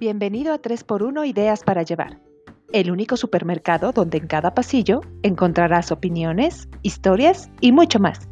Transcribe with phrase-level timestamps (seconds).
[0.00, 2.18] Bienvenido a 3x1 Ideas para Llevar,
[2.72, 8.26] el único supermercado donde en cada pasillo encontrarás opiniones, historias y mucho más.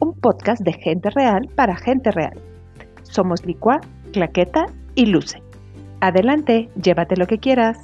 [0.00, 2.42] Un podcast de gente real para gente real.
[3.04, 3.80] Somos Licua,
[4.12, 5.40] Claqueta y Luce.
[6.00, 7.78] Adelante, llévate lo que quieras.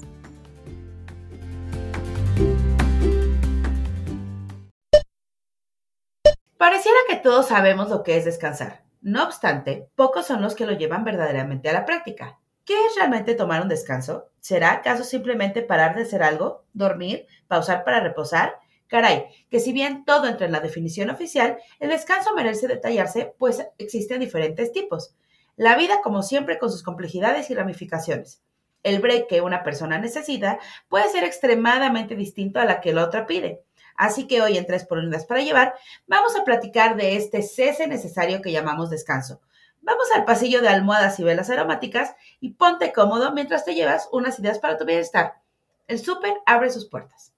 [6.59, 8.83] Pareciera que todos sabemos lo que es descansar.
[9.03, 12.40] No obstante, pocos son los que lo llevan verdaderamente a la práctica.
[12.64, 14.28] ¿Qué es realmente tomar un descanso?
[14.41, 18.59] ¿Será acaso simplemente parar de hacer algo, dormir, pausar para reposar?
[18.86, 23.64] Caray, que si bien todo entra en la definición oficial, el descanso merece detallarse, pues
[23.78, 25.14] existen diferentes tipos.
[25.56, 28.42] La vida, como siempre, con sus complejidades y ramificaciones.
[28.83, 30.58] El break que una persona necesita
[30.88, 33.62] puede ser extremadamente distinto a la que la otra pide.
[33.95, 35.74] Así que hoy en Tres por Unidades para Llevar
[36.06, 39.41] vamos a platicar de este cese necesario que llamamos descanso.
[39.83, 44.39] Vamos al pasillo de almohadas y velas aromáticas y ponte cómodo mientras te llevas unas
[44.39, 45.41] ideas para tu bienestar.
[45.89, 47.33] El súper abre sus puertas.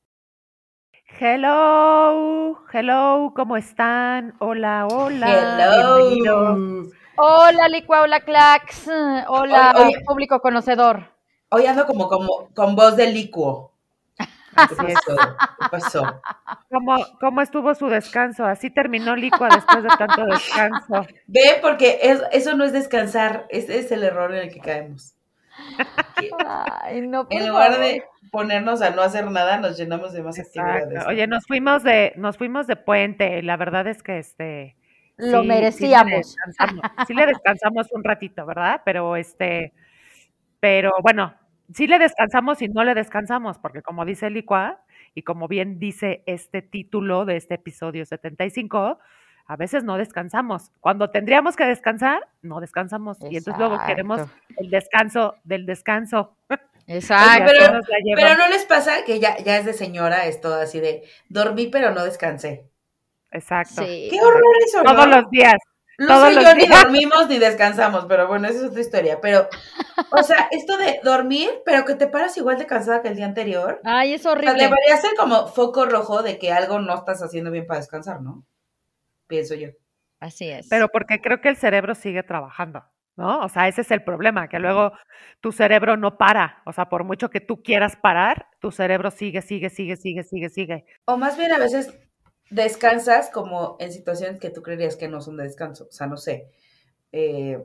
[1.21, 4.35] Hello, hello, ¿cómo están?
[4.39, 5.67] Hola, hola.
[5.67, 6.87] Hello.
[7.17, 8.89] Hola, Licua, hola, Clax.
[9.29, 10.05] Hola, Oye, oye.
[10.07, 11.05] público conocedor.
[11.51, 13.72] Hoy ando como, como con voz de licuo.
[14.69, 15.17] ¿Qué pasó?
[15.17, 16.23] ¿Qué pasó?
[16.71, 18.45] ¿Cómo, ¿Cómo estuvo su descanso?
[18.45, 21.07] Así terminó Licua después de tanto descanso.
[21.27, 25.15] Ve, porque es- eso no es descansar, ese es el error en el que caemos.
[26.17, 26.31] Que
[26.83, 27.87] Ay, no, en lugar favor.
[27.87, 31.07] de ponernos a no hacer nada, nos llenamos de más actividades.
[31.07, 33.43] Oye, nos fuimos de, nos fuimos de puente.
[33.43, 34.77] La verdad es que este
[35.17, 36.07] Lo sí, merecíamos.
[36.07, 38.81] Sí le, descansamos, sí le descansamos un ratito, ¿verdad?
[38.85, 39.73] Pero este,
[40.61, 41.35] pero bueno,
[41.75, 44.81] sí le descansamos y no le descansamos, porque como dice Licua,
[45.15, 48.99] y como bien dice este título de este episodio 75,
[49.47, 50.71] a veces no descansamos.
[50.81, 53.19] Cuando tendríamos que descansar, no descansamos.
[53.31, 54.23] Y entonces luego queremos
[54.57, 56.37] el descanso del descanso.
[56.87, 57.53] Exacto.
[57.59, 57.81] pero-.
[58.17, 61.93] Pero no les pasa que ya, ya es de señora esto así de dormí pero
[61.93, 62.69] no descansé.
[63.31, 63.83] Exacto.
[63.85, 64.09] Sí.
[64.11, 64.93] Qué horror eso, ¿no?
[64.93, 65.55] Todos los días.
[65.99, 66.83] Todos y yo ni días.
[66.83, 69.21] dormimos ni descansamos, pero bueno, esa es otra historia.
[69.21, 69.49] Pero,
[70.11, 73.27] o sea, esto de dormir, pero que te paras igual de cansada que el día
[73.27, 73.81] anterior.
[73.85, 74.55] Ay, es O sea, horrible.
[74.55, 78.45] debería ser como foco rojo de que algo no estás haciendo bien para descansar, ¿no?
[79.29, 79.69] Pienso yo.
[80.21, 80.69] Así es.
[80.69, 82.85] Pero porque creo que el cerebro sigue trabajando,
[83.17, 83.41] ¿no?
[83.41, 84.93] O sea, ese es el problema, que luego
[85.41, 86.63] tu cerebro no para.
[86.65, 90.49] O sea, por mucho que tú quieras parar, tu cerebro sigue, sigue, sigue, sigue, sigue,
[90.49, 90.85] sigue.
[91.07, 91.93] O más bien a veces
[92.53, 95.87] descansas como en situaciones que tú creerías que no son de descanso.
[95.89, 96.49] O sea, no sé.
[97.13, 97.59] eh,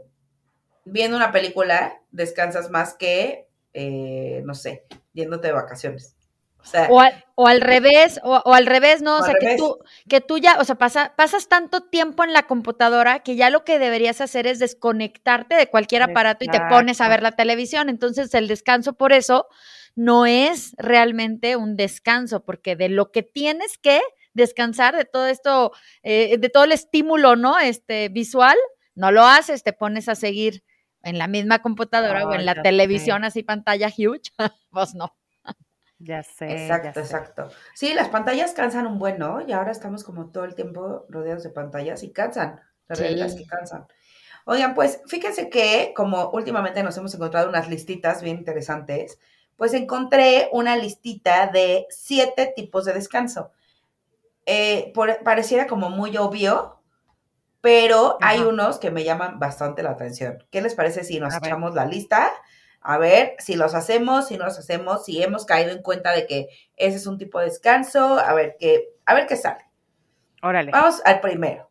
[0.85, 6.15] viendo una película, descansas más que, eh, no sé, yéndote de vacaciones.
[6.61, 9.17] O sea, O al, o al revés, o, o al revés, ¿no?
[9.17, 12.43] O sea, que tú, que tú ya, o sea, pasa- pasas tanto tiempo en la
[12.43, 16.99] computadora que ya lo que deberías hacer es desconectarte de cualquier aparato y te pones
[17.01, 17.89] a ver la televisión.
[17.89, 19.47] Entonces, el descanso por eso
[19.95, 24.01] no es realmente un descanso, porque de lo que tienes que
[24.37, 25.71] descansar, de todo esto,
[26.03, 27.59] eh, de todo el estímulo, ¿no?
[27.59, 28.55] Este visual,
[28.95, 30.63] no lo haces, te pones a seguir
[31.03, 34.31] en la misma computadora o en la televisión así pantalla huge,
[34.71, 35.15] pues no.
[35.99, 36.51] Ya sé.
[36.51, 36.99] Exacto, ya sé.
[36.99, 37.49] exacto.
[37.73, 39.41] Sí, las pantallas cansan un buen, ¿no?
[39.41, 42.61] Y ahora estamos como todo el tiempo rodeados de pantallas y cansan.
[42.87, 43.01] La Sí.
[43.03, 43.87] realidad es que cansan.
[44.45, 49.19] Oigan, pues fíjense que como últimamente nos hemos encontrado unas listitas bien interesantes,
[49.55, 53.51] pues encontré una listita de siete tipos de descanso.
[54.49, 56.81] Eh, por- pareciera como muy obvio,
[57.61, 60.43] pero hay unos que me llaman bastante la atención.
[60.51, 61.49] ¿Qué les parece si nos A ver.
[61.49, 62.31] echamos la lista?
[62.79, 66.25] A ver si los hacemos, si no los hacemos, si hemos caído en cuenta de
[66.27, 66.47] que
[66.77, 69.65] ese es un tipo de descanso, a ver qué, a ver qué sale.
[70.41, 70.71] Órale.
[70.71, 71.69] Vamos al primero.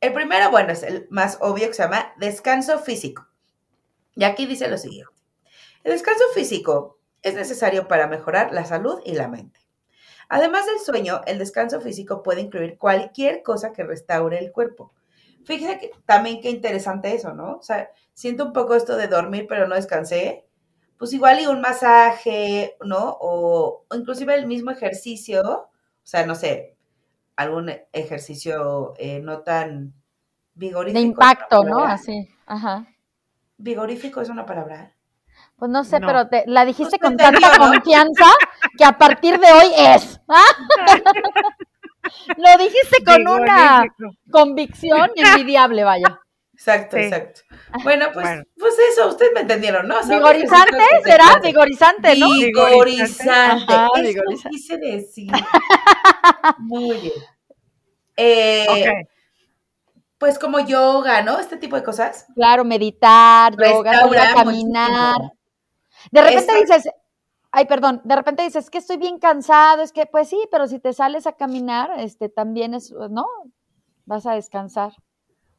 [0.00, 3.26] El primero, bueno, es el más obvio que se llama descanso físico.
[4.16, 5.12] Y aquí dice lo siguiente.
[5.84, 9.60] El descanso físico es necesario para mejorar la salud y la mente.
[10.28, 14.92] Además del sueño, el descanso físico puede incluir cualquier cosa que restaure el cuerpo.
[15.44, 17.56] Fíjese que también qué interesante eso, ¿no?
[17.56, 20.44] O sea, siento un poco esto de dormir pero no descansé.
[20.98, 23.16] Pues igual y un masaje, ¿no?
[23.20, 25.70] O, o inclusive el mismo ejercicio, o
[26.02, 26.76] sea, no sé,
[27.36, 29.94] algún ejercicio eh, no tan
[30.54, 30.98] vigorífico.
[30.98, 31.84] De ¿es una impacto, ¿no?
[31.84, 32.86] Así, ajá.
[33.56, 34.92] Vigorífico es una palabra.
[35.56, 36.06] Pues no sé, No.
[36.08, 37.70] pero te, la dijiste con tanta ¿no?
[37.70, 38.24] confianza
[38.78, 40.20] que a partir de hoy es.
[40.28, 40.44] ¿ah?
[42.36, 43.84] Lo dijiste con una
[44.30, 46.20] convicción envidiable, vaya.
[46.54, 47.02] Exacto, Sí.
[47.04, 47.40] exacto.
[47.84, 48.42] Bueno, pues, Bueno.
[48.58, 49.98] pues eso, ustedes me entendieron, ¿no?
[49.98, 50.78] O sea, ¿Vigorizante?
[51.04, 51.38] ¿Será?
[51.42, 52.30] Vigorizante, ¿no?
[52.32, 53.30] Vigorizante.
[53.74, 54.48] Ajá, Eso vigorizante.
[54.50, 55.30] quise decir.
[56.58, 57.12] Muy bien.
[58.16, 59.08] Eh, Ok.
[60.18, 61.38] Pues como yoga, ¿no?
[61.38, 62.26] Este tipo de cosas.
[62.34, 63.92] Claro, meditar, yoga,
[64.34, 65.12] caminar.
[65.12, 65.32] muchísimo.
[66.10, 66.92] De repente Esta- dices,
[67.52, 70.78] ay, perdón, de repente dices que estoy bien cansado, es que, pues sí, pero si
[70.78, 73.26] te sales a caminar, este, también es, ¿no?
[74.04, 74.92] Vas a descansar.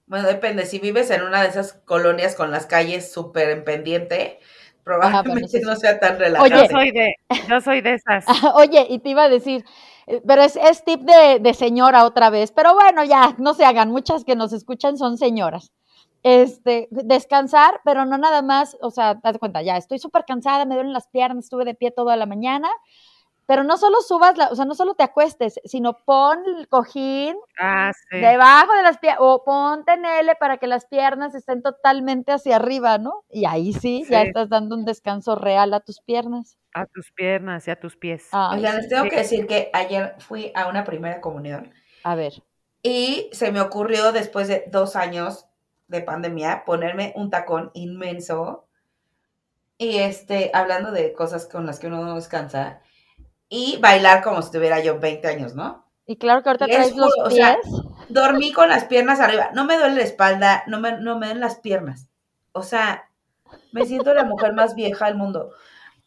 [0.08, 0.66] Bueno, depende.
[0.66, 4.40] Si vives en una de esas colonias con las calles súper en pendiente,
[4.84, 6.68] probablemente sí, no sea tan Yo relajante.
[6.70, 7.14] soy de,
[7.48, 8.26] yo soy de esas.
[8.56, 9.64] Oye, y te iba a decir,
[10.08, 13.66] eh, pero es, es tip de, de señora otra vez, pero bueno, ya, no se
[13.66, 15.72] hagan, muchas que nos escuchan son señoras.
[16.24, 20.76] Este, descansar, pero no nada más, o sea, date cuenta, ya estoy súper cansada, me
[20.76, 22.68] duelen las piernas, estuve de pie toda la mañana,
[23.46, 27.36] pero no solo subas, la, o sea, no solo te acuestes, sino pon el cojín
[27.60, 28.18] Ah, sí.
[28.18, 32.58] debajo de las piernas, o ponte en L para que las piernas estén totalmente hacia
[32.58, 33.24] arriba, ¿no?
[33.32, 36.58] Y ahí sí, ya estás dando un descanso real a tus piernas.
[36.74, 38.28] A tus piernas y a tus pies.
[38.34, 38.78] Ay, Oigan, sí.
[38.82, 41.74] les tengo que decir que ayer fui a una primera comunión
[42.04, 42.44] A ver.
[42.84, 45.48] y se me ocurrió después de dos años
[45.90, 48.68] de pandemia ponerme un tacón inmenso
[49.78, 52.82] y este, hablando de cosas con las que uno no descansa
[53.50, 55.86] y bailar como si tuviera yo 20 años, ¿no?
[56.06, 57.38] Y claro que ahorita Les traes los juro, o pies.
[57.38, 57.58] sea,
[58.10, 59.52] Dormí con las piernas arriba.
[59.54, 62.10] No me duele la espalda, no me, no me duelen las piernas.
[62.52, 63.10] O sea,
[63.72, 65.52] me siento la mujer más vieja del mundo.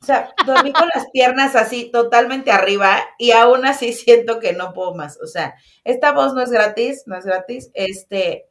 [0.00, 4.72] O sea, dormí con las piernas así totalmente arriba y aún así siento que no
[4.74, 5.18] puedo más.
[5.22, 7.70] O sea, esta voz no es gratis, no es gratis.
[7.74, 8.48] Este,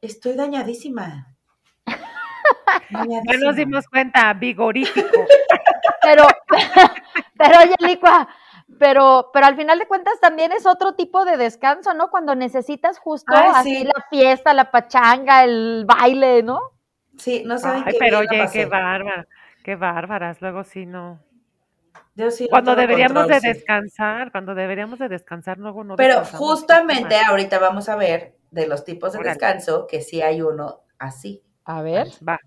[0.00, 1.34] estoy dañadísima.
[2.90, 3.52] Ya nos Dañadísima.
[3.52, 5.26] dimos cuenta, vigorífico.
[6.00, 6.26] Pero,
[7.36, 8.26] pero oye, Licua,
[8.78, 12.08] pero, pero al final de cuentas también es otro tipo de descanso, ¿no?
[12.10, 13.84] Cuando necesitas justo Ay, así sí.
[13.84, 16.60] la fiesta, la pachanga, el baile, ¿no?
[17.18, 19.26] Sí, no saben Ay, qué pero oye, qué bárbara,
[19.64, 20.40] qué bárbaras.
[20.40, 21.20] Luego sí no.
[22.14, 23.48] Yo sí no Cuando deberíamos control, de sí.
[23.48, 28.84] descansar, cuando deberíamos de descansar, luego no Pero justamente ahorita vamos a ver de los
[28.84, 31.42] tipos de descanso que sí hay uno así.
[31.64, 32.08] A ver.
[32.26, 32.38] Va.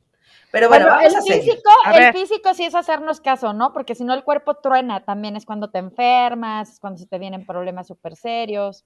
[0.52, 1.44] Pero bueno, Bueno, vamos el a seguir.
[1.44, 2.14] físico, A el ver.
[2.14, 3.72] físico sí es hacernos caso, ¿no?
[3.74, 7.20] Porque si no el cuerpo truena, también es cuando te enfermas, es cuando se te
[7.20, 8.86] vienen problemas súper serios.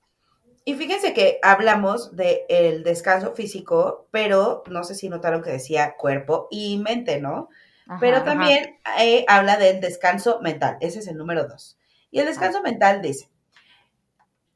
[0.64, 6.48] Y fíjense que hablamos del descanso físico, pero no sé si notaron que decía cuerpo
[6.52, 7.50] y mente, ¿no?
[7.88, 8.00] Ajá.
[8.00, 10.78] Pero también eh, habla del descanso mental.
[10.82, 11.78] Ese es el número dos.
[12.10, 13.30] Y el descanso mental dice,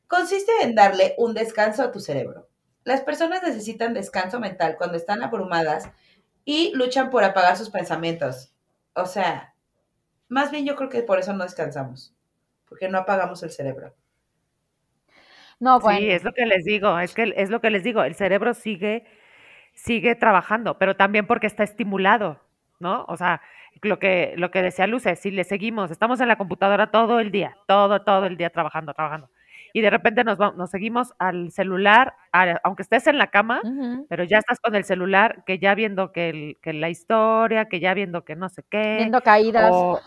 [0.08, 2.49] consiste en darle un descanso a tu cerebro.
[2.90, 5.92] Las personas necesitan descanso mental cuando están abrumadas
[6.44, 8.52] y luchan por apagar sus pensamientos.
[8.94, 9.54] O sea,
[10.28, 12.16] más bien yo creo que por eso no descansamos,
[12.68, 13.94] porque no apagamos el cerebro.
[15.60, 16.00] No, bueno.
[16.00, 18.56] Sí, es lo que les digo, es que es lo que les digo, el cerebro
[18.56, 19.06] sigue,
[19.76, 22.42] sigue trabajando, pero también porque está estimulado,
[22.80, 23.06] ¿no?
[23.08, 23.40] O sea,
[23.84, 27.30] lo que, lo que decía Luce, si le seguimos, estamos en la computadora todo el
[27.30, 29.30] día, todo, todo el día trabajando, trabajando.
[29.74, 33.62] Y de repente nos, va- nos seguimos al celular, a- aunque estés en la cama,
[34.10, 37.80] pero ya estás con el celular, que ya viendo que, el- que la historia, que
[37.80, 38.98] ya viendo que no sé qué.
[39.00, 39.70] Viendo caídas.
[39.72, 40.00] O,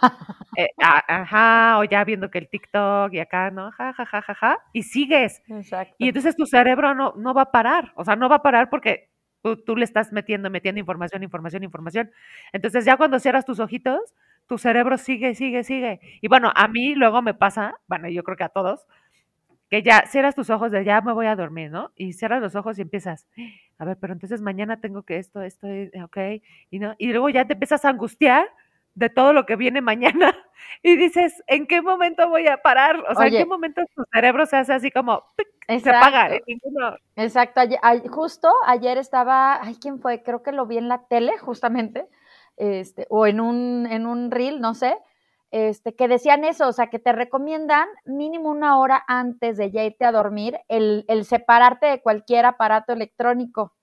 [0.56, 3.70] eh, a- ajá, o ya viendo que el TikTok y acá, ¿no?
[3.72, 4.58] Ja, ja, ja, ja, ja.
[4.72, 5.42] Y sigues.
[5.48, 5.94] Exacto.
[5.98, 7.92] Y entonces tu cerebro no, no va a parar.
[7.96, 9.10] O sea, no va a parar porque
[9.42, 12.10] tú, tú le estás metiendo, metiendo información, información, información.
[12.52, 14.00] Entonces ya cuando cierras tus ojitos,
[14.48, 16.00] tu cerebro sigue, sigue, sigue.
[16.20, 18.86] Y bueno, a mí luego me pasa, bueno, yo creo que a todos,
[19.72, 21.92] que ya cierras tus ojos de ya me voy a dormir, ¿no?
[21.96, 23.26] Y cierras los ojos y empiezas,
[23.78, 26.18] a ver, pero entonces mañana tengo que esto, esto, eh, ok,
[26.68, 28.46] y, no, y luego ya te empiezas a angustiar
[28.94, 30.36] de todo lo que viene mañana
[30.82, 32.96] y dices, ¿en qué momento voy a parar?
[33.08, 35.48] O sea, ¿en qué momento tu cerebro se hace así como, ¡pic!
[35.80, 36.28] se apaga?
[36.46, 36.96] Ninguno.
[37.16, 40.22] Exacto, ayer- ay- justo ayer estaba, ay, ¿quién fue?
[40.22, 42.08] Creo que lo vi en la tele, justamente,
[42.58, 44.98] este, o en un, en un reel, no sé,
[45.52, 49.84] este, que decían eso, o sea, que te recomiendan mínimo una hora antes de ya
[49.84, 53.74] irte a dormir el, el separarte de cualquier aparato electrónico.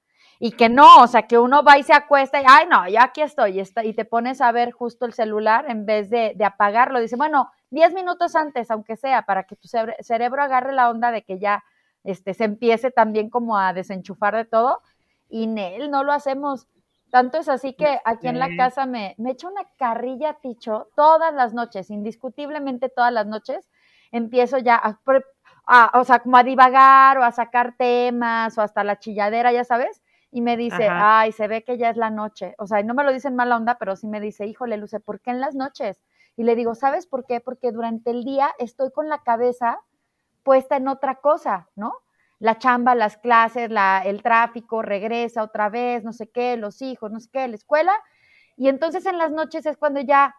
[0.42, 3.04] Y que no, o sea, que uno va y se acuesta y, ay, no, ya
[3.04, 6.34] aquí estoy, y, está- y te pones a ver justo el celular en vez de,
[6.36, 7.00] de apagarlo.
[7.02, 9.68] Dice, bueno, 10 minutos antes, aunque sea, para que tu
[10.02, 11.64] cerebro agarre la onda de que ya
[12.06, 14.82] este, se empiece también como a desenchufar de todo.
[15.30, 16.68] Y Nel, no lo hacemos.
[17.12, 21.34] Tanto es así que aquí en la casa me, me echo una carrilla, Ticho, todas
[21.34, 23.70] las noches, indiscutiblemente todas las noches,
[24.12, 25.00] empiezo ya a,
[25.66, 29.64] a- o sea, como a divagar o a sacar temas o hasta la chilladera, ya
[29.64, 30.02] sabes,
[30.32, 31.22] y me dice, Ajá.
[31.22, 32.54] ay, se ve que ya es la noche.
[32.60, 35.20] O sea, no me lo dicen mala onda, pero sí me dice, híjole, Luce, ¿por
[35.22, 36.02] qué en las noches?
[36.38, 37.40] Y le digo, ¿sabes por qué?
[37.42, 39.80] Porque durante el día estoy con la cabeza
[40.44, 41.94] puesta en otra cosa, ¿no?
[42.40, 47.12] La chamba, las clases, la, el tráfico, regresa otra vez, no sé qué, los hijos,
[47.12, 47.94] no sé qué, la escuela.
[48.58, 50.36] Y entonces en las noches es cuando ya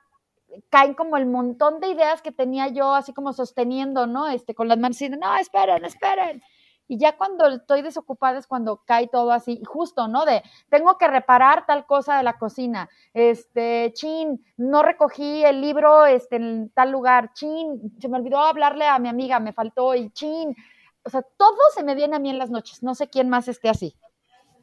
[0.69, 4.29] caen como el montón de ideas que tenía yo así como sosteniendo, ¿no?
[4.29, 6.43] Este, con las manos diciendo, no, esperen, esperen.
[6.89, 10.25] Y ya cuando estoy desocupada es cuando cae todo así, justo, ¿no?
[10.25, 16.05] De, tengo que reparar tal cosa de la cocina, este, chin, no recogí el libro
[16.07, 20.11] este, en tal lugar, chin, se me olvidó hablarle a mi amiga, me faltó, y
[20.11, 20.57] chin,
[21.05, 23.49] o sea, todo se me viene a mí en las noches, no sé quién más
[23.49, 23.97] esté así.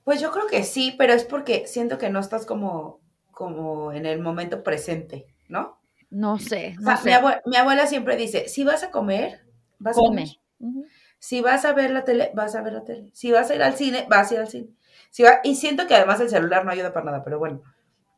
[0.03, 3.01] Pues yo creo que sí, pero es porque siento que no estás como,
[3.31, 5.79] como en el momento presente, ¿no?
[6.09, 6.75] No sé.
[6.79, 9.45] O sea, Mi, abuela, mi, abuela, siempre dice, si vas a comer,
[9.79, 10.23] vas Come.
[10.23, 10.25] a
[10.57, 10.87] comer.
[11.19, 13.09] Si vas a ver la tele, vas a ver la tele.
[13.13, 14.69] Si vas a ir al cine, vas a ir al cine.
[15.09, 17.61] Si va, y siento que además el celular no ayuda para nada, pero bueno.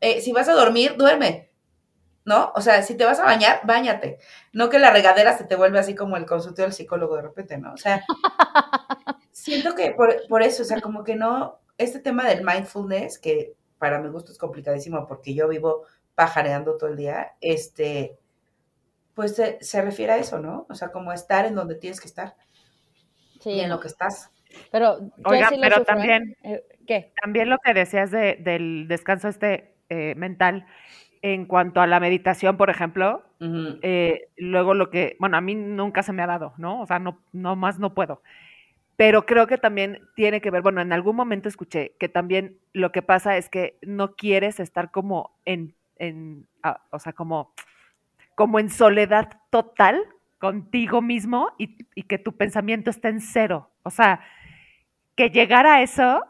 [0.02, 1.49] Eh, si vas a dormir, duerme.
[2.30, 2.52] ¿No?
[2.54, 4.20] O sea, si te vas a bañar, bañate.
[4.54, 7.58] No que la regadera se te vuelve así como el consultorio del psicólogo de repente,
[7.58, 7.74] ¿no?
[7.74, 8.04] O sea,
[9.32, 13.56] siento que por, por eso, o sea, como que no, este tema del mindfulness, que
[13.80, 18.16] para mi gusto es complicadísimo porque yo vivo pajareando todo el día, este,
[19.16, 20.68] pues se, se refiere a eso, ¿no?
[20.70, 22.36] O sea, como estar en donde tienes que estar
[23.40, 23.54] sí.
[23.54, 24.30] y en lo que estás.
[24.72, 25.96] Pero, Oiga, sí pero sufro, ¿eh?
[25.96, 27.12] también, Eh, ¿Qué?
[27.20, 30.68] también lo que decías de, del descanso este eh, mental,
[31.22, 33.24] en cuanto a la meditación, por ejemplo,
[33.82, 36.82] eh, luego lo que, bueno, a mí nunca se me ha dado, ¿no?
[36.82, 38.22] O sea, no, no más no puedo.
[38.96, 42.92] Pero creo que también tiene que ver, bueno, en algún momento escuché que también lo
[42.92, 47.54] que pasa es que no quieres estar como en, en ah, o sea, como,
[48.36, 50.02] como en soledad total
[50.38, 53.70] contigo mismo y, y que tu pensamiento esté en cero.
[53.84, 54.22] O sea,
[55.16, 56.26] que llegar a eso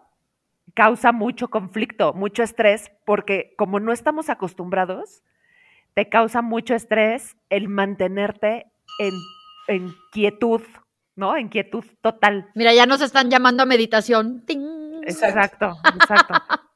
[0.73, 5.23] causa mucho conflicto, mucho estrés, porque como no estamos acostumbrados,
[5.93, 9.13] te causa mucho estrés el mantenerte en,
[9.67, 10.61] en quietud,
[11.15, 11.35] ¿no?
[11.35, 12.49] En quietud total.
[12.55, 14.45] Mira, ya nos están llamando a meditación.
[14.45, 15.01] ¡Ting!
[15.03, 16.33] Exacto, exacto.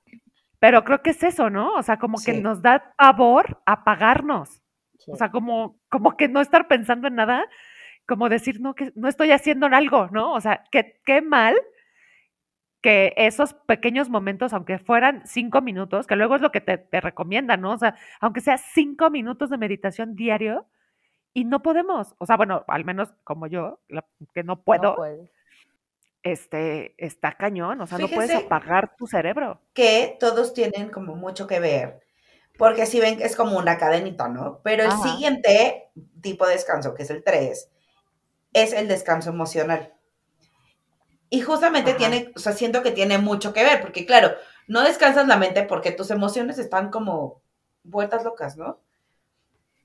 [0.60, 1.74] Pero creo que es eso, ¿no?
[1.76, 4.62] O sea, como que nos da pavor apagarnos.
[4.98, 5.12] Sí.
[5.12, 7.44] O sea, como, como que no estar pensando en nada,
[8.08, 10.32] como decir, no, que no estoy haciendo algo, ¿no?
[10.32, 11.56] O sea, que, qué mal
[12.84, 17.02] que esos pequeños momentos, aunque fueran cinco minutos, que luego es lo que te, te
[17.02, 17.74] recomiendan, ¿no?
[17.74, 20.68] O sea, aunque sea cinco minutos de meditación diario,
[21.34, 25.04] y no podemos, o sea, bueno, al menos como yo, la- que no puedo, No
[26.24, 29.62] este, está cañón, o sea, no puedes apagar tu cerebro.
[29.74, 32.02] que todos tienen como mucho que ver,
[32.58, 34.62] porque si ven que es como una cadenita, ¿no?
[34.64, 35.02] Pero el Ajá.
[35.04, 35.90] siguiente
[36.22, 37.72] tipo de descanso, que es el 3,
[38.54, 39.94] es el descanso emocional.
[41.34, 41.98] Y justamente Ajá.
[41.98, 44.36] tiene, o sea, siento que tiene mucho que ver, porque claro,
[44.68, 47.42] no descansas la mente porque tus emociones están como
[47.82, 48.80] vueltas locas, ¿no?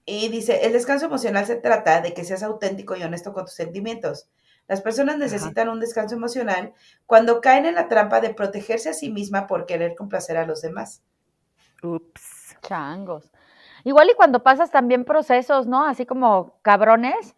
[0.04, 3.54] Y dice, el descanso emocional se trata de que seas auténtico y honesto con tus
[3.54, 4.28] sentimientos.
[4.66, 6.74] Las personas necesitan un descanso emocional
[7.06, 10.60] cuando caen en la trampa de protegerse a sí misma por querer complacer a los
[10.60, 11.02] demás.
[11.82, 12.58] Ups.
[12.60, 13.32] Changos.
[13.84, 15.86] Igual y cuando pasas también procesos, ¿no?
[15.86, 17.36] Así como cabrones,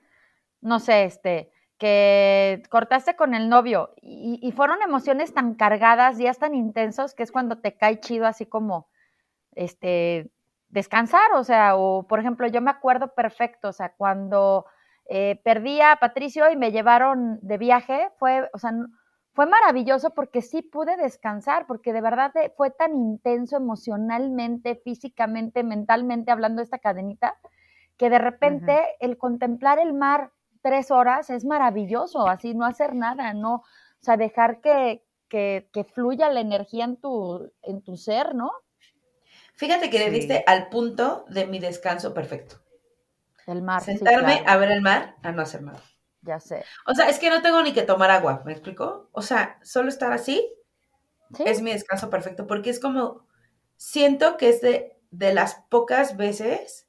[0.60, 6.38] no sé, este, que cortaste con el novio y, y fueron emociones tan cargadas, días
[6.38, 8.86] tan intensos, que es cuando te cae chido así como,
[9.54, 10.30] este,
[10.68, 14.66] descansar, o sea, o por ejemplo, yo me acuerdo perfecto, o sea, cuando
[15.08, 18.72] eh, perdí a Patricio y me llevaron de viaje, fue, o sea,
[19.32, 26.30] fue maravilloso porque sí pude descansar, porque de verdad fue tan intenso emocionalmente, físicamente, mentalmente,
[26.30, 27.38] hablando de esta cadenita,
[27.96, 30.30] que de repente el contemplar el mar
[30.62, 33.64] tres horas es maravilloso, así no hacer nada, no, o
[34.00, 38.50] sea, dejar que, que, que fluya la energía en tu, en tu ser, ¿no?
[39.54, 40.10] Fíjate que le Sí.
[40.10, 42.56] diste al punto de mi descanso perfecto.
[43.44, 43.90] El mar.
[43.98, 45.82] sí, Sentarme claro, a ver el mar, a no hacer nada.
[46.22, 46.70] ya sé.
[46.86, 49.08] O sea, es que no tengo ni que tomar agua, ¿me explico?
[49.12, 50.46] O sea, solo estar así
[51.34, 53.26] Sí, es mi descanso perfecto, porque es como,
[53.76, 56.88] siento que es de, de las pocas veces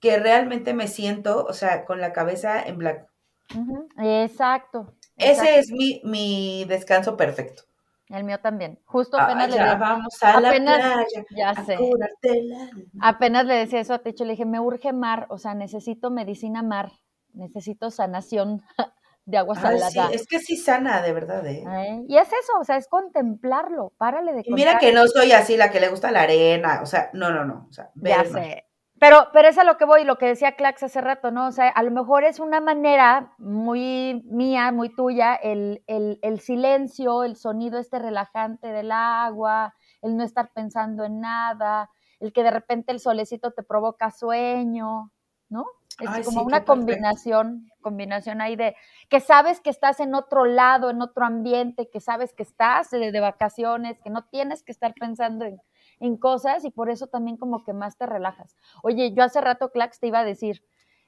[0.00, 3.07] que realmente me siento, o sea, con la cabeza en blanco.
[3.50, 3.96] Exacto.
[3.98, 4.94] exacto.
[5.16, 7.62] Ese es mi, mi descanso perfecto.
[8.08, 8.78] El mío también.
[8.86, 11.76] Justo Ah, apenas le vamos a apenas- la playa ya a sé.
[13.00, 16.62] Apenas le decía eso a Techo, le dije, me urge mar, o sea, necesito medicina
[16.62, 16.90] mar,
[17.34, 18.62] necesito sanación
[19.26, 19.90] de agua salada.
[19.90, 21.62] sí, es que sí sana, de verdad, ¿eh?
[21.68, 22.04] ¿eh?
[22.08, 25.58] Y es eso, o sea, es contemplarlo, párale de Y mira que no soy así
[25.58, 28.64] la que le gusta la arena, o sea, no, no, no, o sea, Ya sé.
[29.00, 31.46] Pero, pero es a lo que voy, lo que decía Clax hace rato, ¿no?
[31.46, 36.40] O sea, a lo mejor es una manera muy mía, muy tuya, el, el, el
[36.40, 42.42] silencio, el sonido este relajante del agua, el no estar pensando en nada, el que
[42.42, 45.12] de repente el solecito te provoca sueño,
[45.48, 45.64] ¿no?
[46.00, 46.72] Es Ay, como sí, una perfecto.
[46.74, 48.76] combinación, combinación ahí de
[49.08, 53.10] que sabes que estás en otro lado, en otro ambiente, que sabes que estás de,
[53.12, 55.60] de vacaciones, que no tienes que estar pensando en,
[56.00, 58.56] en cosas y por eso también como que más te relajas.
[58.82, 60.62] Oye, yo hace rato, Clax, te iba a decir,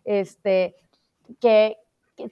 [0.04, 0.76] este,
[1.40, 1.78] que,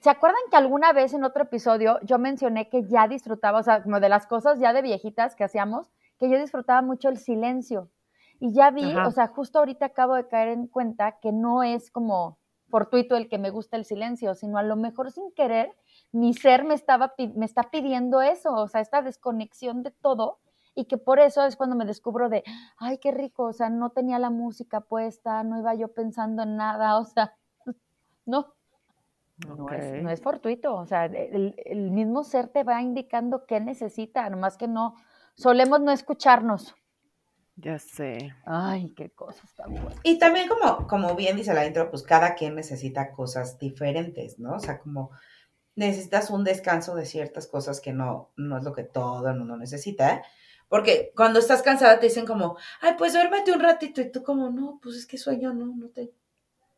[0.01, 3.81] ¿Se acuerdan que alguna vez en otro episodio yo mencioné que ya disfrutaba, o sea,
[3.81, 5.89] como de las cosas ya de viejitas que hacíamos,
[6.19, 7.89] que yo disfrutaba mucho el silencio?
[8.39, 9.07] Y ya vi, Ajá.
[9.07, 12.37] o sea, justo ahorita acabo de caer en cuenta que no es como
[12.69, 15.75] fortuito el que me gusta el silencio, sino a lo mejor sin querer
[16.11, 20.39] mi ser me estaba me está pidiendo eso, o sea, esta desconexión de todo
[20.75, 22.43] y que por eso es cuando me descubro de,
[22.77, 26.55] ay, qué rico, o sea, no tenía la música puesta, no iba yo pensando en
[26.55, 27.35] nada, o sea,
[28.25, 28.53] no,
[29.47, 33.59] no, es, no es fortuito, o sea, el, el mismo ser te va indicando qué
[33.59, 34.95] necesita, nomás que no,
[35.35, 36.75] solemos no escucharnos.
[37.61, 38.33] Ya sé.
[38.45, 39.99] Ay, qué cosas tan buenas.
[40.03, 44.55] Y también como, como bien dice la intro, pues cada quien necesita cosas diferentes, ¿no?
[44.55, 45.11] O sea, como
[45.75, 49.57] necesitas un descanso de ciertas cosas que no, no es lo que todo el mundo
[49.57, 50.23] necesita.
[50.69, 54.01] Porque cuando estás cansada te dicen como, ay, pues duérmete un ratito.
[54.01, 56.13] Y tú como, no, pues es que sueño, no, no te...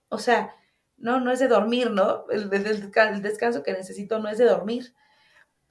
[0.10, 0.56] O sea,
[0.98, 2.26] no, no es de dormir, ¿no?
[2.30, 4.94] El, el- el desca- el descanso que necesito no es de dormir.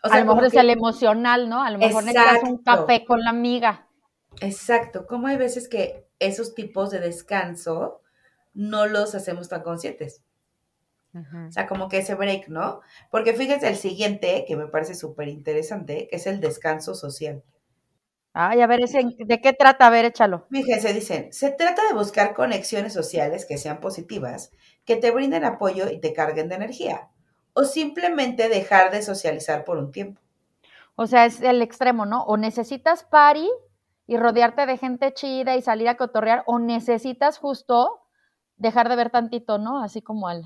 [0.02, 1.62] O a lo mejor es que- el emocional, ¿no?
[1.62, 3.86] A lo mejor necesitas un café con la amiga.
[4.40, 8.00] Exacto, como hay veces que esos tipos de descanso
[8.54, 10.22] no los hacemos tan conscientes.
[11.48, 12.80] O sea, como que ese break, ¿no?
[13.10, 17.42] Porque fíjense el siguiente, que me parece súper interesante, que es el descanso social.
[18.32, 19.86] Ay, a ver, ese, ¿de qué trata?
[19.86, 20.46] A ver, échalo.
[20.50, 24.52] Fíjense, dicen, se trata de buscar conexiones sociales que sean positivas,
[24.84, 27.10] que te brinden apoyo y te carguen de energía,
[27.52, 30.20] o simplemente dejar de socializar por un tiempo.
[30.94, 32.24] O sea, es el extremo, ¿no?
[32.24, 33.48] O necesitas party
[34.06, 38.02] y rodearte de gente chida y salir a cotorrear, o necesitas justo
[38.56, 39.82] dejar de ver tantito, ¿no?
[39.82, 40.44] Así como al,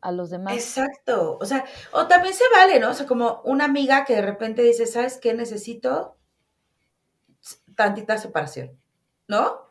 [0.00, 0.54] a los demás.
[0.54, 2.90] Exacto, o sea, o también se vale, ¿no?
[2.90, 5.34] O sea, como una amiga que de repente dice, ¿sabes qué?
[5.34, 6.17] Necesito
[7.78, 8.76] tantita separación,
[9.28, 9.70] ¿no?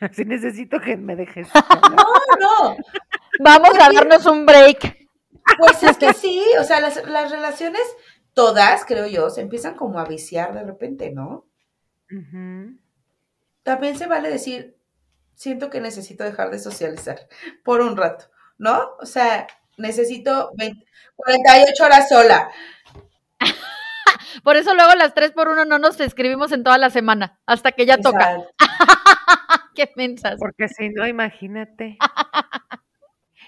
[0.00, 1.46] Así necesito que me dejes.
[1.90, 2.06] No,
[2.40, 2.76] no,
[3.38, 5.08] Vamos a darnos un break.
[5.58, 7.82] pues es que sí, o sea, las, las relaciones,
[8.34, 11.46] todas, creo yo, se empiezan como a viciar de repente, ¿no?
[13.62, 14.76] También se vale decir,
[15.34, 17.28] siento que necesito dejar de socializar
[17.62, 18.24] por un rato,
[18.58, 18.96] ¿no?
[18.98, 19.46] O sea,
[19.78, 22.50] necesito 20 48 horas sola.
[24.42, 27.72] Por eso luego las tres por uno no nos escribimos en toda la semana, hasta
[27.72, 28.38] que ya toca.
[29.74, 30.36] Qué pensas.
[30.38, 31.98] Porque si no, imagínate.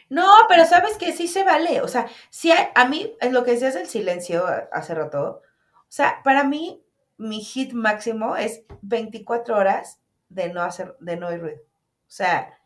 [0.08, 1.80] No, pero sabes que sí se vale.
[1.80, 5.40] O sea, sí hay- a mí, es lo que decías del silencio hace rato.
[5.74, 6.84] O sea, para mí,
[7.16, 11.60] mi hit máximo es 24 horas de no hacer, de no oír ruido.
[11.62, 12.58] O sea,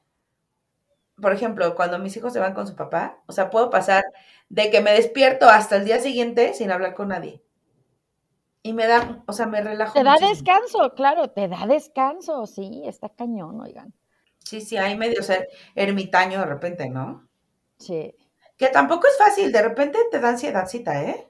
[1.20, 4.04] por ejemplo, cuando mis hijos se van con su papá, o sea, puedo pasar
[4.48, 7.42] de que me despierto hasta el día siguiente sin hablar con nadie.
[8.66, 9.92] Y me da, o sea, me relajo.
[9.92, 10.34] Te da muchísimo.
[10.34, 13.94] descanso, claro, te da descanso, sí, está cañón, oigan.
[14.42, 17.28] Sí, sí, hay medio ser ermitaño de repente, ¿no?
[17.78, 18.12] Sí.
[18.56, 21.28] Que tampoco es fácil, de repente te da ansiedadcita, ¿eh?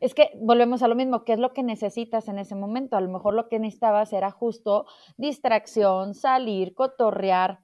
[0.00, 2.98] Es que volvemos a lo mismo, ¿qué es lo que necesitas en ese momento?
[2.98, 4.84] A lo mejor lo que necesitabas era justo
[5.16, 7.60] distracción, salir, cotorrear,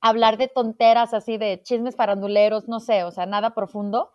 [0.00, 4.10] hablar de tonteras así, de chismes faranduleros, no sé, o sea, nada profundo.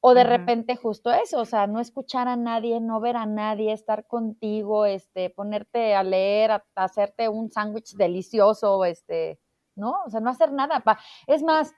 [0.00, 3.72] O de repente justo eso, o sea, no escuchar a nadie, no ver a nadie,
[3.72, 9.40] estar contigo, este, ponerte a leer, a, a hacerte un sándwich delicioso, este,
[9.74, 9.96] ¿no?
[10.06, 10.80] O sea, no hacer nada.
[10.80, 11.72] pa- Es más,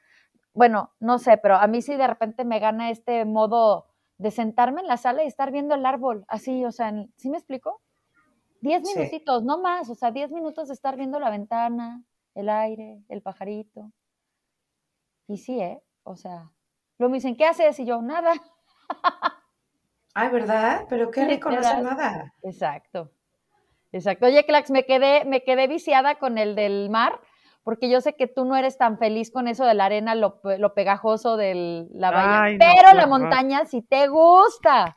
[0.52, 3.86] bueno, no sé, pero a mí sí de repente me gana este modo
[4.18, 7.30] de sentarme en la sala y estar viendo el árbol, así, o sea, en- ¿sí
[7.30, 7.80] me explico?
[8.60, 8.98] Diez Sí.
[8.98, 12.04] minutitos, no más, o sea, diez minutos de estar viendo la ventana,
[12.34, 13.90] el aire, el pajarito.
[15.26, 15.82] Y sí, ¿eh?
[16.02, 16.50] O sea,
[17.00, 17.80] luego me dicen, ¿qué haces?
[17.80, 18.32] Y yo, nada.
[20.14, 20.86] Ay, ¿verdad?
[20.88, 22.32] Pero qué rico no hacer nada.
[22.42, 23.10] Exacto.
[23.92, 24.26] Exacto.
[24.26, 27.20] Oye, Clax, me quedé, me quedé viciada con el del mar,
[27.64, 30.40] porque yo sé que tú no eres tan feliz con eso de la arena, lo,
[30.40, 34.96] pe- lo pegajoso de la bahía, Ay, pero la montaña sí te gusta.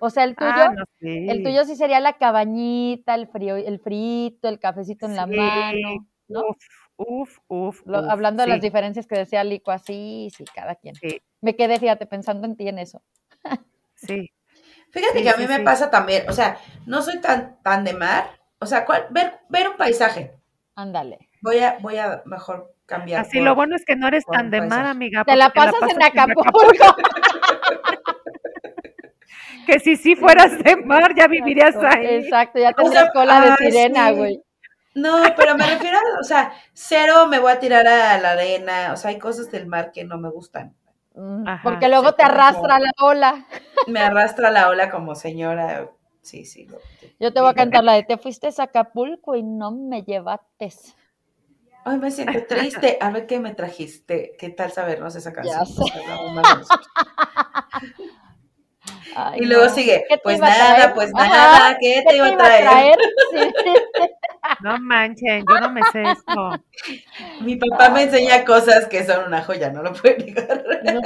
[0.00, 1.26] O sea, el tuyo, Ah, no, sí.
[1.30, 6.06] el tuyo sí sería la cabañita, el frío, el frito, el cafecito en la mano,
[6.28, 6.40] ¿no?
[6.40, 6.56] Uf,
[6.96, 7.82] uf, uf.
[7.86, 10.94] Lo- uf, hablando de las diferencias que decía Lico, así, sí, cada quien.
[10.96, 13.02] Sí, Me quedé, fíjate, pensando en ti en eso.
[13.94, 14.32] sí.
[14.90, 15.62] Fíjate Sí, que a sí, mí me sí.
[15.62, 18.30] pasa también, o sea, no soy tan, tan de mar,
[18.60, 20.32] o sea, ¿cuál- ver, ver un paisaje.
[20.74, 21.28] Ándale.
[21.42, 23.20] Voy a, voy a mejor cambiar.
[23.22, 25.24] Así por- lo bueno es que no eres tan de mar, amiga.
[25.24, 26.96] Te la pasas en Acapulco.
[29.66, 32.06] Que si sí fueras de mar, ya vivirías Exacto, ahí.
[32.06, 34.14] Exacto, ya O tendrías sea, cola de ay, sirena, sí.
[34.14, 34.42] güey.
[34.96, 38.92] No, pero me refiero a, o sea, cero me voy a tirar a la arena,
[38.92, 40.74] o sea, hay cosas del mar que no me gustan.
[41.14, 43.44] Mm, Ajá, Porque luego te como- arrastra la ola.
[43.86, 45.88] Me arrastra la ola como señora,
[46.22, 46.64] sí, sí.
[46.66, 46.78] lo-
[47.20, 50.72] Yo te voy a cantar la de te fuiste a Acapulco y no me llevaste.
[51.84, 52.98] Hoy me siento triste.
[53.00, 54.34] A ver qué me trajiste.
[54.38, 55.62] ¿Qué tal sabernos esa canción?
[59.14, 59.70] Ay, Y luego no.
[59.70, 60.94] sigue, ¿Qué te pues iba a nada, traer?
[60.94, 62.98] pues Ajá, nada, ¿qué te iba a traer?
[63.30, 63.38] Sí.
[64.62, 66.60] No manchen, yo no me sé esto.
[67.40, 70.64] Mi papá me enseña cosas que son una joya, no lo puedo negar.
[70.82, 71.00] No,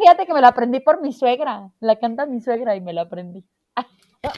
[0.00, 1.70] Fíjate que me la aprendí por mi suegra.
[1.80, 3.44] La canta mi suegra y me la aprendí.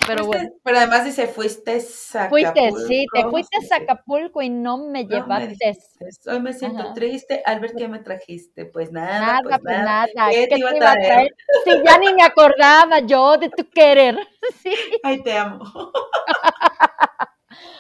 [0.06, 0.48] Pero bueno.
[0.62, 1.72] Pero además dice, fuiste
[2.14, 3.76] a Fuiste, sí, te Acapulco, fuiste a.
[3.76, 5.48] Acapulco y no me No me llevaste.
[5.48, 6.94] dijiste, Hoy me siento Ajá.
[6.94, 8.66] triste al ver qué me trajiste.
[8.66, 10.06] Pues nada, Nada, pues pues nada.
[10.06, 10.30] nada.
[10.30, 11.06] ¿Qué te iba a traer?
[11.06, 11.36] traer?
[11.64, 14.18] Sí, ya ni me acordaba yo de tu querer.
[14.62, 14.72] Sí.
[15.02, 15.64] Ay, te amo.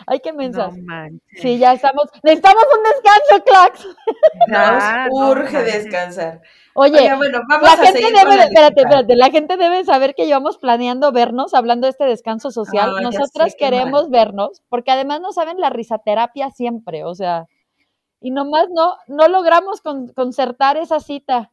[0.06, 0.76] Ay, qué No mensas.
[0.78, 1.20] manchen.
[1.40, 2.04] Sí, ya estamos.
[2.22, 3.88] Necesitamos un descanso, Clax.
[4.48, 6.40] Ya, Nos no urge descansar.
[6.74, 8.80] Oye, bueno, vamos la a gente debe, la espérate, lista.
[8.80, 13.02] espérate, la gente debe saber que llevamos planeando vernos, hablando de este descanso social.
[13.02, 14.10] Nosotras queremos mal.
[14.10, 17.46] vernos, porque además no saben la risaterapia siempre, o sea,
[18.20, 21.50] y nomás no, no logramos con- concertar esa cita.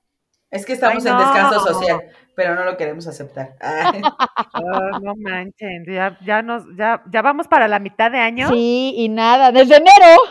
[0.51, 2.01] Es que estamos Ay, en descanso social,
[2.39, 3.57] pero no lo queremos aceptar.
[3.59, 4.01] Ay,
[4.53, 8.47] Oh, no manchen, ya, ya nos, ya, ya vamos para la mitad de año.
[8.47, 10.21] Sí, y nada, desde enero.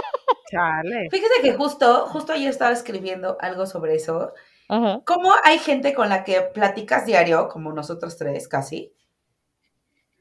[0.50, 1.08] Chale.
[1.12, 4.32] Fíjese que justo, justo ayer estaba escribiendo algo sobre eso.
[4.68, 5.02] Ajá.
[5.04, 8.92] ¿Cómo hay gente con la que platicas diario, como nosotros tres casi,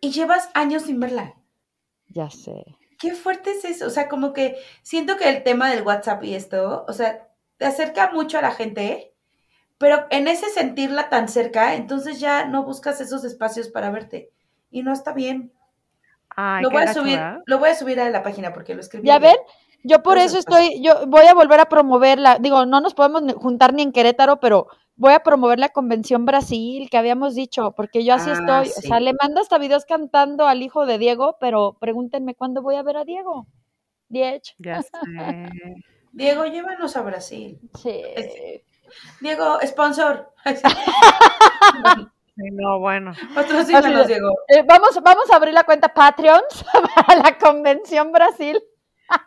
[0.01, 1.33] y llevas años sin verla?
[2.09, 2.63] Ya sé.
[2.99, 3.87] Qué fuerte es eso.
[3.87, 7.65] O sea, como que siento que el tema del WhatsApp y esto, o sea, te
[7.65, 9.12] acerca mucho a la gente,
[9.77, 14.31] pero en ese sentirla tan cerca, entonces ya no buscas esos espacios para verte.
[14.71, 15.51] Y no está bien.
[16.35, 19.07] Ay, lo voy a subir, lo voy a subir a la página porque lo escribí.
[19.07, 19.35] Ya ven,
[19.83, 22.39] yo por eso estoy, yo voy a volver a promoverla.
[22.39, 26.89] Digo, no nos podemos juntar ni en Querétaro, pero voy a promover la Convención Brasil
[26.89, 28.69] que habíamos dicho, porque yo así Ah, estoy.
[28.77, 32.75] O sea, le mando hasta videos cantando al hijo de Diego, pero pregúntenme cuándo voy
[32.75, 33.47] a ver a Diego.
[34.09, 34.55] Diech.
[34.59, 34.89] Ya sé.
[36.13, 37.59] Diego, llévanos a Brasil.
[37.81, 38.03] Sí.
[39.21, 40.31] Diego, sponsor.
[42.35, 43.13] Sí, no, bueno.
[43.35, 44.29] Patrocínanos, Así de- Diego.
[44.47, 46.65] Eh, vamos, vamos a abrir la cuenta Patreons
[47.07, 48.59] para la Convención Brasil.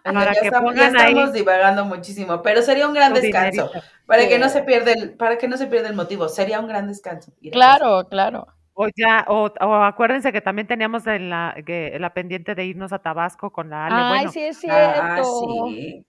[0.03, 3.69] Para ya que estamos, ya ahí divagando muchísimo, pero sería un gran descanso.
[3.69, 3.87] dinerito.
[4.07, 4.55] Para que no Sí.
[4.55, 6.29] se pierda el, para que no se pierda el motivo.
[6.29, 7.31] Sería un gran descanso.
[7.53, 8.49] Claro, claro.
[8.75, 12.93] O ya, o, o acuérdense que también teníamos en la, que, la pendiente de irnos
[12.93, 13.95] a Tabasco con la Ale.
[13.97, 15.01] Ay, bueno, sí es cierto.
[15.01, 16.05] Ah, sí.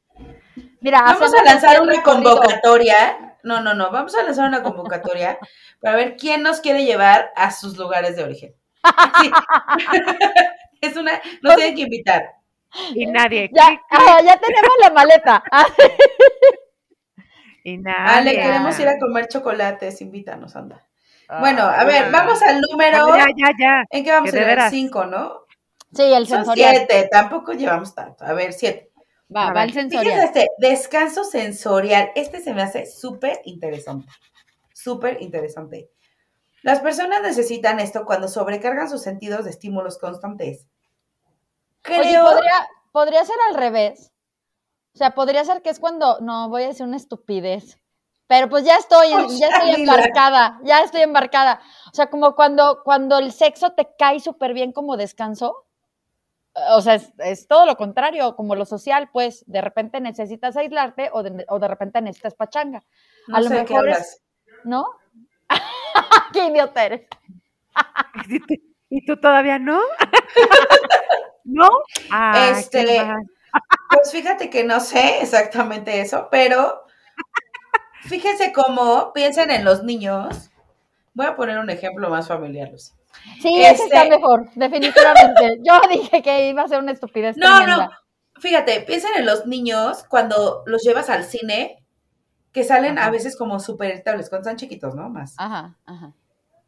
[0.82, 3.27] Mira, Vamos a lanzar una convocatoria.
[3.48, 3.90] No, no, no.
[3.92, 5.40] Vamos a lanzar una convocatoria
[5.80, 8.54] para ver quién nos quiere llevar a sus lugares de origen.
[9.22, 9.32] Sí.
[10.82, 12.34] es una, nos tienen que invitar.
[12.94, 13.50] y nadie.
[13.54, 15.44] Ya, ah, ya tenemos la maleta.
[17.64, 18.36] Y Ale, nadie.
[18.36, 20.88] queremos ir a comer chocolates, invítanos, anda.
[21.28, 22.18] Ah, Bueno, a ver, bueno.
[22.18, 23.14] vamos al número.
[23.18, 23.84] Ya, ya, ya.
[23.90, 24.72] ¿En qué vamos que a veras.
[24.72, 25.42] Cinco, ¿no?
[25.94, 26.76] Sí, el Son sensorial.
[26.78, 28.24] siete, tampoco llevamos tanto.
[28.24, 28.87] A ver, siete.
[29.34, 30.24] Va, va el sensorial.
[30.24, 32.12] este, descanso sensorial.
[32.16, 34.08] Este se me hace súper interesante.
[34.74, 35.90] Súper interesante.
[36.64, 40.68] Las personas necesitan esto cuando sobrecargan sus sentidos de estímulos constantes.
[41.82, 42.02] Creo.
[42.02, 44.12] Oye, podría, podría ser al revés.
[44.94, 47.80] O sea, podría ser que es cuando, no, voy a decir una estupidez.
[48.28, 51.62] Pero pues ya estoy, ya estoy embarcada, ya estoy embarcada.
[51.92, 55.67] O sea, como cuando, cuando el sexo te cae súper bien como descanso.
[56.72, 61.10] O sea, es, es todo lo contrario, como lo social, pues de repente necesitas aislarte
[61.14, 62.84] o de, o de repente necesitas pachanga,
[63.28, 64.22] no a lo sé de qué mejor es-.
[64.64, 64.86] ¿no?
[66.34, 67.08] ¡Qué idiota eres!
[68.30, 68.56] ¿Y tú-
[68.90, 69.82] ¿Y tú todavía no?
[71.44, 71.68] ¿No?
[72.34, 73.04] Qué Este.
[73.90, 76.84] Pues fíjate que no sé exactamente eso, pero
[78.04, 80.50] fíjense cómo piensen en los niños.
[81.14, 82.92] Voy a poner un ejemplo más familiar, Lucy.
[83.42, 85.60] Sí, ese está Este- mejor, definitivamente.
[85.64, 87.86] Yo dije que iba a ser una estupidez No, tremenda.
[87.86, 87.92] no.
[88.42, 91.84] Fíjate, piensen en los niños cuando los llevas al cine,
[92.52, 95.10] que salen a veces como súper irritables, cuando están chiquitos, ¿no?
[95.10, 95.34] Más.
[95.38, 96.14] Ajá, ajá.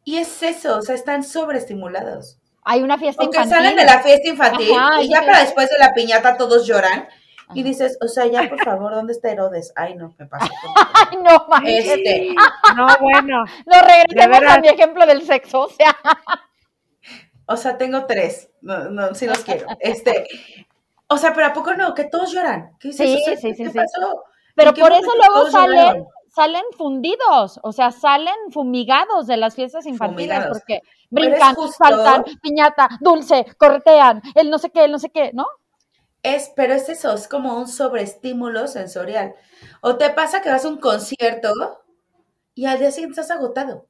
[0.04, 2.38] Y es eso, o sea, están sobreestimulados.
[2.62, 3.56] Hay una fiesta O que infantil.
[3.56, 5.26] salen de la fiesta infantil Ajá, y ya sí.
[5.26, 7.08] para después de la piñata todos lloran.
[7.54, 9.72] Y dices, o sea, ya por favor, ¿dónde está Herodes?
[9.76, 10.50] Ay, no, me pasó.
[11.10, 11.86] Ay, no, manches.
[11.86, 12.34] Este,
[12.76, 13.44] No, bueno.
[13.66, 15.62] No, regresemos a mi ejemplo del sexo.
[15.62, 15.96] O sea,
[17.46, 18.48] O sea, tengo tres.
[18.60, 19.66] No, no, sí los quiero.
[19.80, 20.26] Este,
[21.08, 21.94] o sea, pero ¿a poco no?
[21.94, 22.76] Que todos lloran.
[22.78, 23.08] ¿Qué dices?
[23.08, 23.78] Sí, O sea, sí, sí, ¿Qué sí.
[23.78, 24.24] pasó?
[24.54, 26.06] pero ¿En qué por eso luego salen, lloraron?
[26.28, 30.58] salen fundidos, o sea, salen fumigados de las fiestas infantiles Fumigados.
[30.58, 35.30] porque brincan, justo- saltan, piñata, dulce, corretean, el no sé qué, el no sé qué,
[35.32, 35.46] ¿no?
[36.24, 39.34] Es, pero es eso, es como un sobreestímulo sensorial.
[39.80, 41.52] O te pasa que vas a un concierto
[42.54, 43.88] y al día siguiente estás agotado.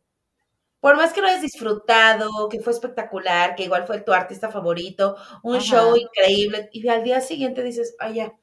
[0.80, 5.16] Por más que lo hayas disfrutado, que fue espectacular, que igual fue tu artista favorito,
[5.42, 5.64] un Ajá.
[5.64, 8.34] show increíble, y al día siguiente dices, ay, ya,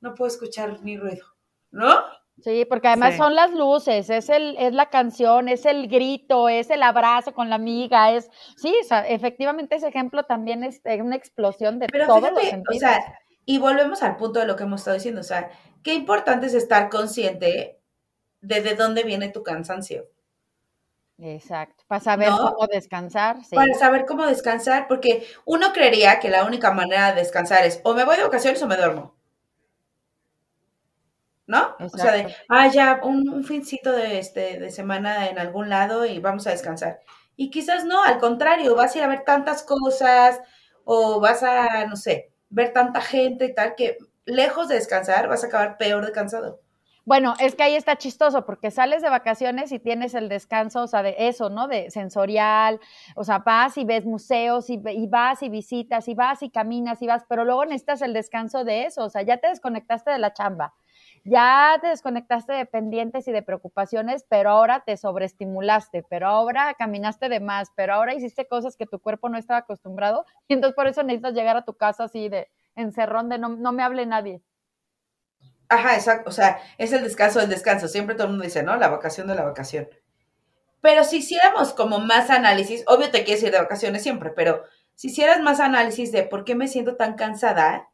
[0.00, 1.26] no puedo escuchar ni ruido,
[1.72, 2.04] ¿no?
[2.40, 3.16] Sí, porque además Sí.
[3.16, 7.48] son las luces, es el, es la canción, es el grito, es el abrazo con
[7.50, 12.06] la amiga, es, sí, o sea, efectivamente ese ejemplo también es una explosión de Pero
[12.06, 12.78] todos los fíjate, o sentidos.
[12.78, 15.50] sea, y volvemos al punto de lo que hemos estado diciendo, o sea,
[15.82, 17.80] qué importante es estar consciente
[18.40, 20.08] de de dónde viene tu cansancio,
[21.18, 22.38] Exacto, para saber ¿no?
[22.38, 23.56] cómo descansar, sí.
[23.56, 27.94] Para saber cómo descansar, porque uno creería que la única manera de descansar es o
[27.94, 29.17] me voy de vacaciones o me duermo.
[31.48, 31.74] ¿No?
[31.80, 36.06] O sea, de, ah, ya, un, un fincito de, este, de semana en algún lado
[36.06, 37.00] y vamos a descansar.
[37.36, 40.40] Y quizás no, al contrario, vas a ir a ver tantas cosas
[40.84, 45.42] o vas a, no sé, ver tanta gente y tal, que lejos de descansar vas
[45.42, 46.60] a acabar peor de cansado.
[47.08, 50.86] Bueno, es que ahí está chistoso porque sales de vacaciones y tienes el descanso, o
[50.86, 51.66] sea, de eso, ¿no?
[51.66, 52.80] De sensorial,
[53.16, 57.00] o sea, vas y ves museos y, y vas y visitas y vas y caminas
[57.00, 60.18] y vas, pero luego necesitas el descanso de eso, o sea, ya te desconectaste de
[60.18, 60.74] la chamba,
[61.24, 67.28] ya te desconectaste de pendientes y de preocupaciones, pero ahora te sobreestimulaste, pero ahora caminaste
[67.28, 70.86] de más, pero ahora hiciste cosas que tu cuerpo no estaba acostumbrado y entonces por
[70.86, 74.42] eso necesitas llegar a tu casa así de encerrón de no, no me hable nadie.
[75.68, 76.30] Ajá, exacto.
[76.30, 77.88] O sea, es el descanso del descanso.
[77.88, 78.76] Siempre todo el mundo dice, ¿no?
[78.76, 79.88] La vacación de la vacación.
[80.80, 85.08] Pero si hiciéramos como más análisis, obvio te quieres ir de vacaciones siempre, pero si
[85.08, 87.88] hicieras más análisis de por qué me siento tan cansada,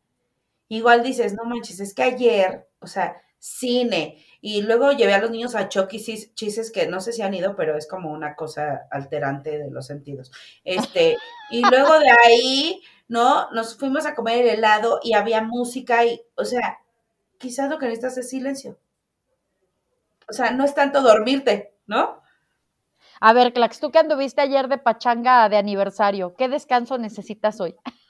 [0.68, 5.31] igual dices, no manches, es que ayer, o sea, cine, y luego llevé a los
[5.31, 8.37] niños a Chucky Cheese- Cheeses, que no sé si han ido, pero es como una
[8.37, 10.33] cosa alterante de los sentidos.
[10.64, 11.16] Este,
[11.50, 13.50] y luego de ahí, ¿no?
[13.53, 16.79] Nos fuimos a comer el helado y había música y, o sea,
[17.38, 18.79] quizás lo que necesitas es silencio.
[20.29, 22.22] O sea, no es tanto dormirte, ¿no?
[23.20, 27.74] A ver, Clax, tú que anduviste ayer de pachanga de aniversario, ¿qué descanso necesitas hoy?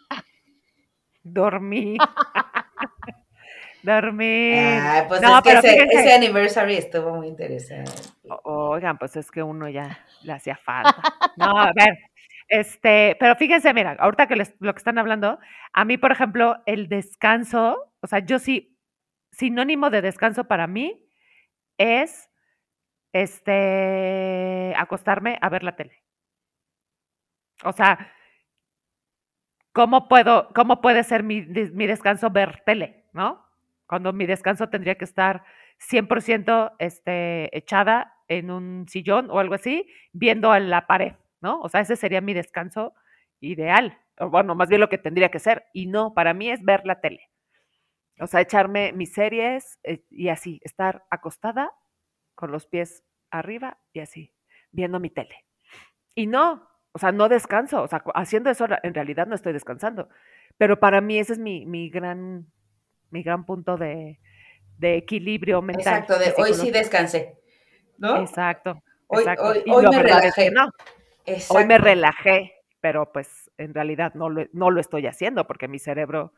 [1.25, 1.97] Dormí.
[3.83, 4.55] Dormí.
[4.57, 6.01] Ah, pues No, es que ese, fíjense.
[6.01, 7.93] ese anniversary estuvo muy interesante.
[8.29, 10.97] O- Oigan, pues es que uno ya le hacía falta.
[11.37, 11.99] No, a ver,
[12.49, 15.39] este, pero fíjense, mira, ahorita que les, lo que están hablando,
[15.75, 18.79] a mí, por ejemplo, el descanso, o sea, yo sí,
[19.33, 21.07] sinónimo de descanso para mí
[21.77, 22.31] es,
[23.13, 26.03] este, acostarme a ver la tele.
[27.65, 28.13] O sea,
[29.75, 33.45] ¿cómo puedo, cómo puede ser mi, mi descanso ver tele, no?
[33.87, 35.45] Cuando mi descanso tendría que estar
[35.91, 41.61] 100% este, echada en un sillón o algo así, viendo a la pared, ¿no?
[41.61, 42.95] O sea, ese sería mi descanso
[43.41, 43.99] ideal.
[44.19, 45.67] O bueno, más bien lo que tendría que ser.
[45.75, 47.29] Y no, para mí es ver la tele.
[48.21, 51.73] O sea, echarme mis series eh, y así, estar acostada
[52.37, 54.33] con los pies arriba y así,
[54.71, 55.45] viendo mi tele.
[56.15, 57.83] Y no, o sea, no descanso.
[57.83, 60.09] O sea, haciendo eso en realidad no estoy descansando.
[60.57, 62.47] Pero para mí ese es mi, mi gran,
[63.11, 64.21] mi gran punto de,
[64.79, 65.99] de equilibrio mental.
[66.01, 67.37] Exacto, de hoy sí descansé,
[67.99, 68.17] ¿no?
[68.23, 68.81] Exacto.
[69.09, 69.45] Hoy- exacto.
[69.45, 70.51] hoy- hoy me verdad es que relajé.
[70.55, 70.71] no.
[71.27, 71.55] Exacto.
[71.55, 75.79] Hoy me relajé, pero pues en realidad no lo, no lo estoy haciendo porque mi
[75.79, 76.33] cerebro...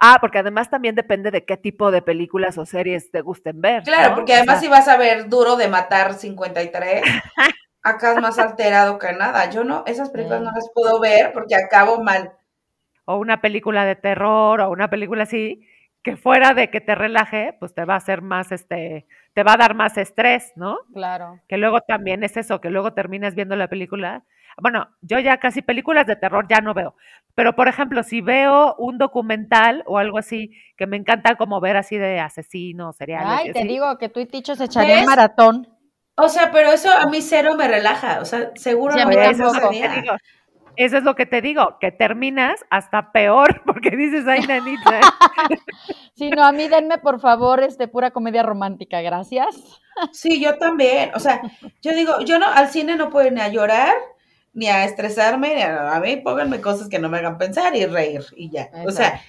[0.00, 3.82] Ah, porque además también depende de qué tipo de películas o series te gusten ver.
[3.82, 4.14] Claro, ¿no?
[4.14, 7.02] porque O además sea, si vas a ver Duro de Matar 53,
[7.88, 9.50] acá es más alterado que nada.
[9.50, 12.32] Yo no, esas películas no las puedo ver porque acabo mal.
[13.04, 15.66] o una película de terror o una película así,
[16.02, 19.54] que fuera de que te relaje, pues te va a hacer más, este, te va
[19.54, 20.76] a dar más estrés, ¿no?
[20.92, 21.40] Claro.
[21.48, 24.24] Que luego también es eso, que luego terminas viendo la película.
[24.60, 26.94] Bueno, yo ya casi películas de terror ya no veo,
[27.34, 31.76] pero por ejemplo, si veo un documental o algo así, que me encanta como ver
[31.78, 33.30] así de asesinos, seriales.
[33.30, 35.66] Ay, te así, digo que tú y Ticho se echarían maratón.
[36.18, 38.20] O sea, pero eso a mí cero me relaja.
[38.20, 39.52] O sea, seguro Sí, no tampoco.
[39.52, 39.88] que te día.
[40.02, 40.16] digo.
[40.76, 45.00] Eso es lo que te digo, que terminas hasta peor porque dices, ay, nanita.
[46.14, 49.56] Sí, no, a mí denme por favor este pura comedia romántica, gracias.
[50.12, 51.12] Sí, yo también.
[51.14, 51.40] O sea,
[51.80, 53.94] yo digo, yo no, al cine no puedo ni a llorar,
[54.52, 57.86] ni a estresarme, ni a, a mí pónganme cosas que no me hagan pensar y
[57.86, 58.68] reír y ya.
[58.84, 59.20] O sea.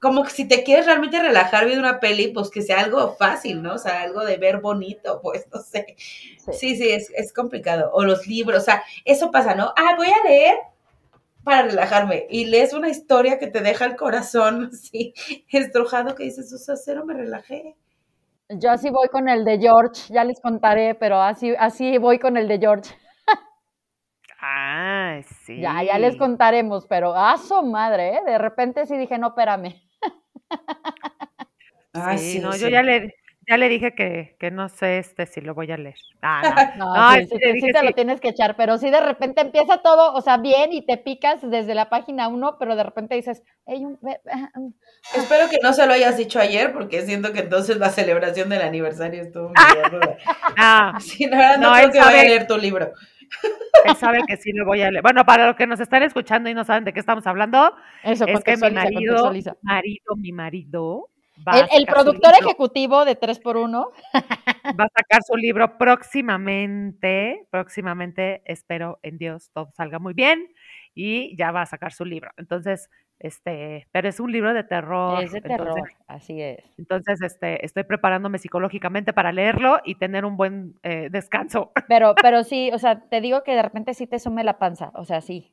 [0.00, 3.62] Como que si te quieres realmente relajar viendo una peli, pues que sea algo fácil,
[3.62, 3.74] ¿no?
[3.74, 5.96] O sea, algo de ver bonito, pues no sé.
[5.98, 6.52] Sí.
[6.52, 7.90] Sí, sí, es, es complicado.
[7.92, 9.72] O los libros, o sea, eso pasa, ¿no?
[9.76, 10.56] Ah, voy a leer
[11.44, 12.26] para relajarme.
[12.28, 15.14] Y lees una historia que te deja el corazón así
[15.50, 17.76] estrujado que dices, o sea, cero me relajé.
[18.48, 22.36] Yo así voy con el de George, ya les contaré, pero así, así voy con
[22.36, 22.94] el de George.
[24.40, 25.60] Ah, sí.
[25.60, 28.20] Ya, ya les contaremos, pero a su madre, ¿eh?
[28.24, 29.74] De repente sí dije, no, espérame.
[31.92, 32.60] Ay, sí, sí, no, sí.
[32.60, 33.14] yo ya le,
[33.48, 35.96] ya le dije que, que no sé este si lo voy a leer.
[36.22, 36.86] Ah, no.
[36.86, 40.12] No, Ay, sí, sí, te lo tienes que echar, pero si de repente empieza todo,
[40.14, 43.84] o sea, bien y te picas desde la página 1, pero de repente dices, "Ey,
[43.84, 44.72] un- ve- ah, um".
[45.14, 48.62] Espero que no se lo hayas dicho ayer, porque siento que entonces la celebración del
[48.62, 50.16] aniversario estuvo medio ruda.
[50.56, 50.98] Ah,
[51.30, 52.92] verdad no, No, creo que vaya a leer tu libro.
[53.84, 55.02] Él sabe que sí lo voy a leer.
[55.02, 58.26] Bueno, para los que nos están escuchando y no saben de qué estamos hablando, Eso,
[58.26, 61.10] es que mi marido, marido, mi marido,
[61.46, 68.98] va El, el productor ejecutivo de 3x1, va a sacar su libro próximamente, próximamente, espero
[69.02, 70.48] en Dios todo salga muy bien
[70.96, 72.30] y ya va a sacar su libro.
[72.38, 75.22] Entonces, este, pero es un libro de terror.
[75.22, 76.58] es de entonces- terror, así es.
[76.78, 81.70] Entonces, este, estoy preparándome psicológicamente para leerlo y tener un buen eh, descanso.
[81.88, 84.90] Pero, pero sí, o sea, te digo que de repente sí te sume la panza,
[84.94, 85.52] o sea, sí,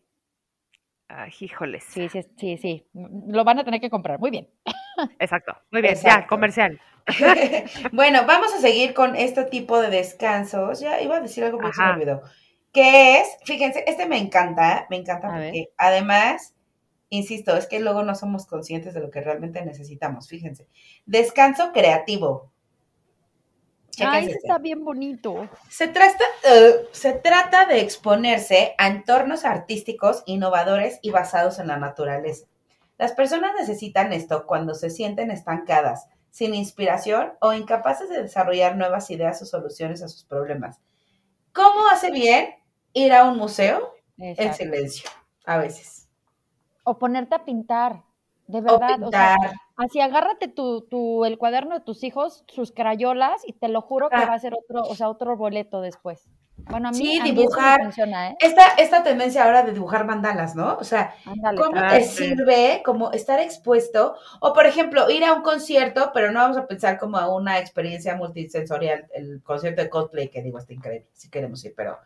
[1.09, 1.83] Ay, híjoles.
[1.83, 4.47] sí, sí, sí, sí, lo van a tener que comprar, muy bien.
[5.19, 5.55] Exacto.
[5.71, 6.79] Muy bien, ya, comercial.
[7.91, 10.79] bueno, vamos a seguir con este tipo de descansos.
[10.79, 12.21] Ya iba a decir algo, pero se me olvidó.
[12.73, 15.49] Que es, fíjense, este me encanta, me encanta A ver.
[15.49, 16.55] porque además,
[17.09, 20.27] insisto, es que luego no somos conscientes de lo que realmente necesitamos.
[20.27, 20.67] Fíjense,
[21.05, 22.51] descanso creativo.
[23.99, 25.47] Ay, ese está bien bonito.
[25.69, 31.77] Se trata, eh, se trata de exponerse a entornos artísticos innovadores y basados en la
[31.77, 32.47] naturaleza.
[32.97, 39.11] Las personas necesitan esto cuando se sienten estancadas, sin inspiración o incapaces de desarrollar nuevas
[39.11, 40.79] ideas o soluciones a sus problemas.
[41.51, 42.55] ¿Cómo hace bien
[42.93, 45.09] ir a un museo en silencio?
[45.45, 46.07] A veces.
[46.83, 48.03] O ponerte a pintar,
[48.47, 49.01] de O verdad.
[49.03, 49.55] o sea, pintar.
[49.77, 54.09] así agárrate tu, tu, el cuaderno de tus hijos, sus crayolas, y te lo juro
[54.09, 54.25] que Ah.
[54.27, 56.27] va a ser otro, o sea, otro boleto después.
[56.69, 57.81] Bueno, a mí, Sí, a mí eso me dibujar.
[57.81, 58.37] funciona, ¿eh?
[58.39, 60.75] Esta, esta tendencia ahora de dibujar mandalas, ¿no?
[60.75, 61.57] O sea, Ándale.
[61.59, 62.25] ¿Cómo Ah, te sí.
[62.27, 64.15] sirve como estar expuesto?
[64.39, 67.57] O, por ejemplo, ir a un concierto, pero no vamos a pensar como a una
[67.59, 71.97] experiencia multisensorial, el concierto de Coldplay, que digo, está increíble, si queremos ir, pero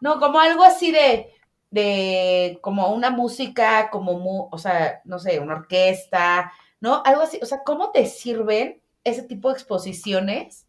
[0.00, 1.32] no, como algo así de,
[1.70, 7.02] de como una música, como, mu- o sea, no sé, una orquesta, ¿no?
[7.04, 10.66] Algo así, o sea, ¿cómo te sirven ese tipo de exposiciones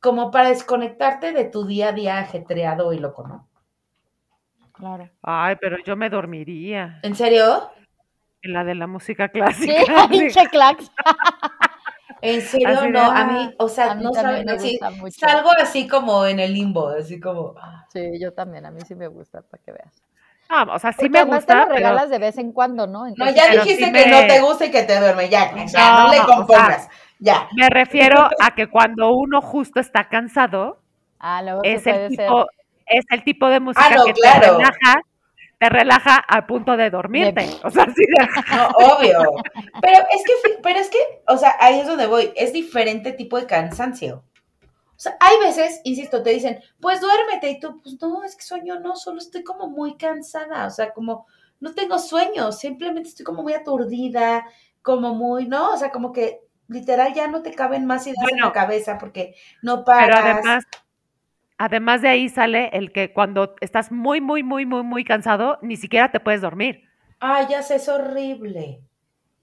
[0.00, 3.48] como para desconectarte de tu día a día ajetreado y loco, ¿no?
[4.72, 5.08] Claro.
[5.22, 7.70] Ay, pero yo me dormiría ¿En serio?
[8.42, 9.74] en la de la música clásica.
[9.84, 9.86] sí.
[10.10, 10.90] pinche clax.
[12.22, 14.56] En serio, Así no, a ah, mí, o sea, A mí no también saben, me
[14.58, 15.26] sí, gusta mucho.
[15.26, 17.86] salgo así como en el limbo, así como, ah.
[17.88, 20.02] Sí, yo también, a mí sí me gusta, para que veas.
[20.48, 22.52] Ah, o sea, sí Porque me además te gusta, lo pero regalas de vez en
[22.52, 23.06] cuando, ¿no?
[23.16, 25.92] no, ya dijiste sí que me- no te gusta y que te duerme, ya, ya,
[25.92, 27.48] no, No, le o sea, compongas, ya.
[27.50, 30.82] me refiero a que cuando uno justo está cansado,
[31.18, 32.36] ah, luego sí es puede el ser.
[32.36, 32.46] tipo,
[32.86, 34.30] es el tipo de música Ah, no, que claro.
[34.32, 35.02] te relaja,
[35.62, 37.48] te relaja al punto de dormirte.
[37.62, 38.02] O sea, sí
[38.56, 39.16] No, obvio.
[39.80, 40.98] Pero es que, pero es que,
[41.28, 44.24] o sea, ahí es donde voy, es diferente tipo de cansancio.
[44.64, 48.42] O sea, hay veces, insisto, te dicen, pues duérmete, y tú, pues no, es que
[48.42, 51.26] sueño no, solo estoy como muy cansada, o sea, como
[51.60, 54.44] no tengo sueño, simplemente estoy como muy aturdida,
[54.82, 55.74] como muy, ¿no?
[55.74, 58.46] O sea, como que literal ya no te caben más ideas en Bueno.
[58.46, 60.24] la cabeza porque no pero paras.
[60.24, 60.64] además,
[61.58, 65.76] además de ahí sale el que cuando estás muy, muy, muy, muy, muy cansado, ni
[65.76, 66.84] siquiera te puedes dormir.
[67.20, 68.82] Ay, ya sé, es horrible.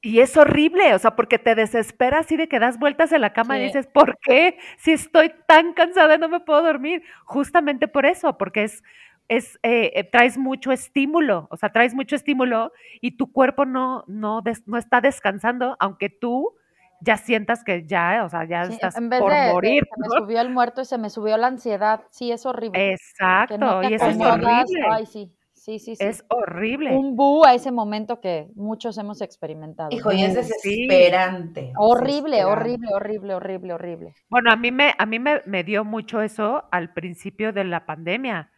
[0.02, 3.34] Y es horrible, o sea, porque te desesperas así de que das vueltas en la
[3.34, 4.58] cama y dices, ¿por qué?
[4.78, 7.04] Si estoy tan cansada no me puedo dormir.
[7.26, 8.82] Justamente por eso, porque es,
[9.28, 14.06] es eh, eh, traes mucho estímulo, o sea, traes mucho estímulo y tu cuerpo no,
[14.08, 16.54] no, des- no está descansando, aunque tú
[17.02, 19.84] ya sientas que ya, o sea, ya Sí, estás en vez por de, de morir.
[19.84, 22.02] se me subió el muerto y se me subió la ansiedad.
[22.10, 22.92] Sí, es horrible.
[22.94, 24.86] Exacto, no y eso es horrible.
[24.92, 26.04] Ay, sí, sí, sí, sí.
[26.04, 26.96] Es horrible.
[26.96, 29.90] Un bu a ese momento que muchos hemos experimentado.
[29.92, 30.88] Hijo, y es sí.
[30.88, 31.74] desesperante.
[31.78, 32.46] Horrible, desesperante.
[32.46, 34.14] horrible, horrible, horrible, horrible.
[34.30, 37.86] Bueno, a mí me, a mí me, me dio mucho eso al principio de la
[37.86, 38.52] pandemia.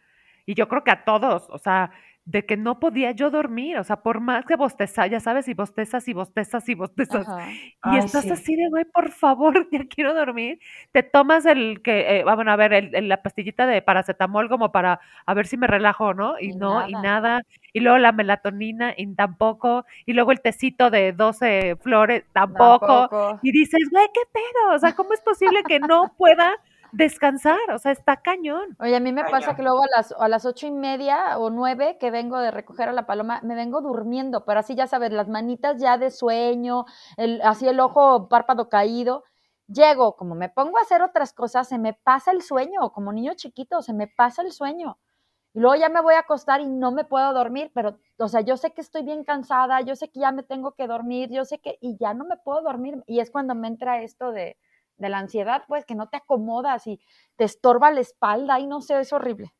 [0.46, 1.92] Y yo creo que a todos, o sea,
[2.24, 5.54] de que no podía yo dormir, o sea, por más que bostezar, ya sabes, y
[5.54, 7.26] bostezas y bostezas y bostezas.
[7.28, 7.50] Ajá.
[7.50, 8.30] Y Ay, estás sí.
[8.30, 10.60] así de, güey, por favor, ya quiero dormir.
[10.92, 14.70] Te tomas el que, eh, bueno, a ver, el- el- la pastillita de paracetamol como
[14.70, 16.38] para a ver si me relajo, ¿no?
[16.38, 17.02] Y, Y no, y nada.
[17.02, 17.42] nada.
[17.72, 19.84] Y luego la melatonina, y tampoco.
[20.06, 22.86] Y luego el tecito de 12 flores, tampoco.
[23.08, 23.40] Tampoco.
[23.42, 24.74] Y dices, güey, ¿qué pedo?
[24.76, 26.54] O sea, ¿cómo es posible que no pueda
[26.92, 27.58] descansar?
[27.74, 28.76] O sea, está cañón.
[28.78, 31.50] Oye, a mí me pasa que luego a las, a las ocho y media o
[31.50, 35.10] nueve que vengo de recoger a la paloma, me vengo durmiendo, pero así ya sabes,
[35.12, 36.84] las manitas ya de sueño,
[37.16, 39.24] el, así el ojo párpado caído.
[39.68, 43.32] Llego, como me pongo a hacer otras cosas, se me pasa el sueño, como niño
[43.34, 44.98] chiquito, se me pasa el sueño.
[45.54, 48.40] Y luego ya me voy a acostar y no me puedo dormir, pero, o sea,
[48.42, 51.44] yo sé que estoy bien cansada, yo sé que ya me tengo que dormir, yo
[51.44, 53.02] sé que, y ya no me puedo dormir.
[53.06, 54.56] Y es cuando me entra esto de,
[55.02, 56.98] de la ansiedad, pues que no te acomodas y
[57.36, 59.52] te estorba la espalda y no sé, es horrible.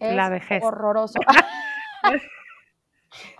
[0.00, 0.62] Es La vejez.
[0.64, 1.18] horroroso.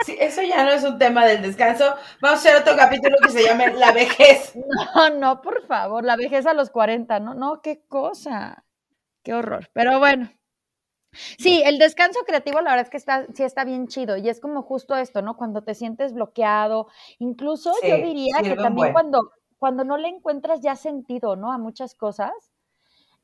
[0.04, 1.94] Sí, eso ya no es un tema del descanso.
[2.22, 4.54] Vamos a hacer otro capítulo que se llame La vejez.
[4.94, 8.64] No, no, por favor, la vejez a los 40, no, no, qué cosa,
[9.22, 9.68] qué horror.
[9.74, 10.30] Pero bueno,
[11.12, 14.40] sí, el descanso creativo la verdad es que está, sí está bien chido y es
[14.40, 15.36] como justo esto, ¿no?
[15.36, 16.88] Cuando te sientes bloqueado,
[17.18, 18.92] incluso yo diría que también buen.
[18.92, 21.52] cuando, cuando no le encuentras ya sentido, ¿no?
[21.52, 22.32] A muchas cosas.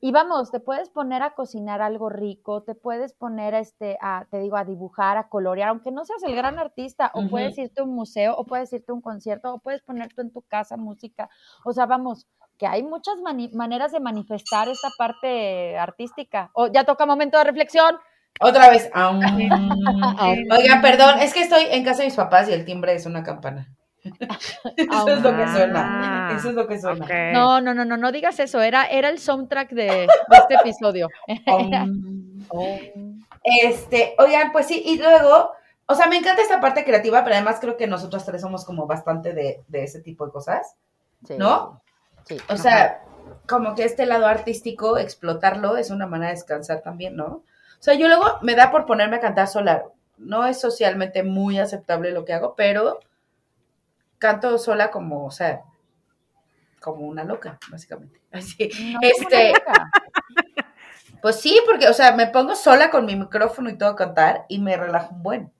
[0.01, 4.39] Y vamos, te puedes poner a cocinar algo rico, te puedes poner este, a, te
[4.39, 7.85] digo, a dibujar, a colorear, aunque no seas el gran artista, o puedes irte a
[7.85, 10.77] un museo, o puedes irte a un concierto, o puedes poner tú en tu casa
[10.77, 11.29] música.
[11.63, 12.27] O sea, vamos,
[12.57, 13.15] que hay muchas
[13.53, 16.51] maneras de manifestar esta parte artística.
[16.53, 17.95] O ya toca momento de reflexión.
[18.39, 18.89] Otra vez.
[18.93, 19.19] Aum.
[20.51, 23.23] Oigan, perdón, es que estoy en casa de mis papás y el timbre es una
[23.23, 23.74] campana.
[24.77, 26.29] Eso es lo que suena.
[26.29, 27.31] Ah, Eso es lo que suena.
[27.31, 28.61] No, no, no, no, no digas eso.
[28.61, 31.09] Era, era el soundtrack de, de este episodio.
[33.43, 35.51] Este, oigan, pues sí, y luego,
[35.85, 38.87] o sea, me encanta esta parte creativa, pero además creo que nosotros tres somos como
[38.87, 40.75] bastante de, de ese tipo de cosas,
[41.27, 41.81] Sí, ¿no?
[42.27, 42.37] Sí.
[42.49, 43.03] O sea,
[43.47, 47.25] como que este lado artístico, explotarlo, es una manera de descansar también, ¿no?
[47.25, 47.43] O
[47.85, 49.85] sea, yo luego me da por ponerme a cantar sola.
[50.17, 52.99] No es socialmente muy aceptable lo que hago, pero
[54.25, 55.61] canto sola como, o sea,
[56.79, 58.19] como una loca, básicamente.
[58.31, 58.69] Así.
[58.93, 59.89] No, este, loca.
[61.21, 64.45] Pues sí, porque, o sea, me pongo sola con mi micrófono y todo a cantar
[64.47, 65.51] y me relajo un buen.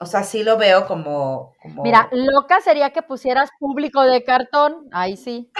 [0.00, 1.52] O sea, sí lo veo como...
[1.60, 1.82] como...
[1.82, 4.88] Mira, loca sería que pusieras público de cartón.
[4.92, 5.50] Ahí sí.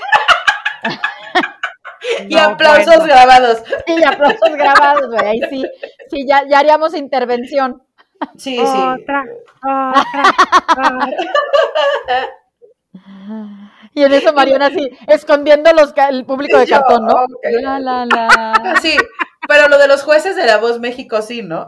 [2.27, 3.05] y No, aplausos bueno.
[3.05, 3.63] grabados.
[3.87, 5.27] Sí, aplausos grabados, güey.
[5.27, 5.67] Ahí sí.
[6.09, 7.86] Sí, ya, ya haríamos intervención.
[8.37, 8.63] Sí, sí.
[8.63, 9.25] Otra,
[9.63, 9.93] otra.
[13.93, 17.15] Y en eso Mariana así, escondiendo los, el público de Yo, cartón, ¿no?
[17.15, 17.47] ok.
[17.63, 18.75] La, la, la.
[18.83, 18.97] Sí,
[19.49, 21.67] pero lo de los jueces de La Voz México sí, ¿no?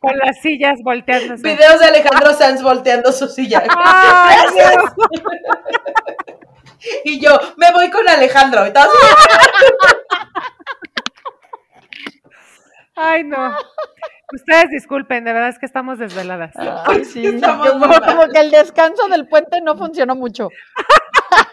[0.00, 1.42] Con las sillas volteándose.
[1.42, 3.62] Videos de Alejandro Sanz volteando su silla.
[3.68, 4.92] Ay, Dios.
[7.04, 8.66] Y yo, me voy con Alejandro.
[8.66, 8.88] Y todos,
[12.94, 13.54] Ay, no.
[14.34, 16.54] Ustedes disculpen, de verdad es que estamos desveladas.
[16.86, 17.26] Ay, sí.
[17.26, 20.48] Estamos Como, como que el descanso del puente no funcionó mucho.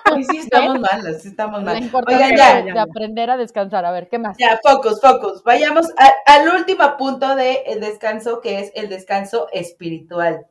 [0.06, 1.84] Ay, sí estamos mal, sí estamos La mal.
[1.84, 3.86] importancia Oigan, ya, de, ya, de aprender a descansar.
[3.86, 4.38] A ver, ¿qué más?
[4.38, 5.44] Ya, focus, focus.
[5.44, 10.48] Vayamos a- al último punto del descanso, que es el descanso espiritual.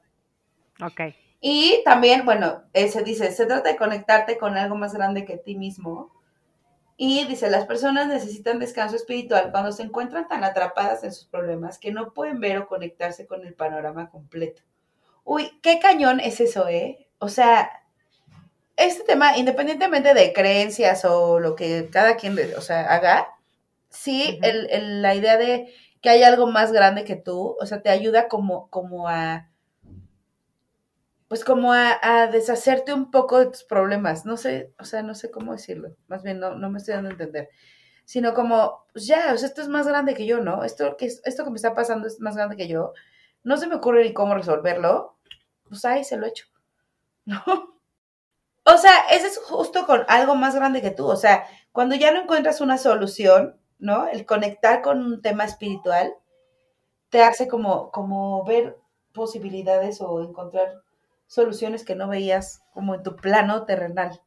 [0.83, 1.01] Ok.
[1.41, 5.37] Y también, bueno, eh, se dice, se trata de conectarte con algo más grande que
[5.39, 6.13] ti mismo.
[6.99, 11.79] Y dice, las personas necesitan descanso espiritual cuando se encuentran tan atrapadas en sus problemas
[11.79, 14.63] que no pueden ver o conectarse con el panorama completo.
[15.25, 17.09] Uy, qué cañón es eso, ¿eh?
[17.19, 17.71] O sea,
[18.77, 23.29] este tema, independientemente de creencias o lo que cada quien, o sea, haga,
[23.91, 25.73] sí, el- el- la idea de
[26.03, 29.51] que hay algo más grande que tú, o sea, te ayuda como, como a,
[31.29, 34.25] pues como a, a deshacerte un poco de tus problemas.
[34.27, 35.91] No sé, o sea, no sé cómo decirlo.
[36.09, 37.51] Más bien, no, no me estoy dando a entender.
[38.05, 40.65] Sino como, pues ya, o sea, esto es más grande que yo, ¿no?
[40.65, 42.93] Esto que, es- esto que me está pasando es más grande que yo.
[43.45, 45.19] No se me ocurre ni cómo resolverlo.
[45.69, 46.47] Pues ahí se lo echo.
[47.27, 47.43] ¿No?
[48.65, 51.07] O sea, ese es justo con algo más grande que tú.
[51.07, 54.07] O sea, cuando ya no encuentras una solución, ¿no?
[54.09, 56.15] El conectar con un tema espiritual
[57.11, 58.79] te hace como, como ver
[59.15, 60.83] posibilidades o encontrar
[61.29, 64.21] soluciones que no veías como en tu plano terrenal.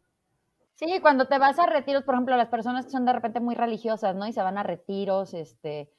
[0.76, 3.56] Sí, cuando te vas a retiros, por ejemplo, las personas que son de repente muy
[3.56, 4.26] religiosas, ¿no?
[4.28, 5.92] Y se van a retiros, este,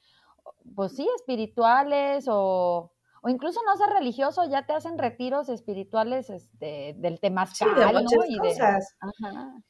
[0.75, 2.93] pues sí, espirituales o,
[3.23, 7.87] o incluso no ser religioso, ya te hacen retiros espirituales, este, del Sí, temazcal, de
[8.01, 8.01] ¿no?
[8.01, 8.97] muchas Y de, cosas.
[8.99, 9.63] ajá.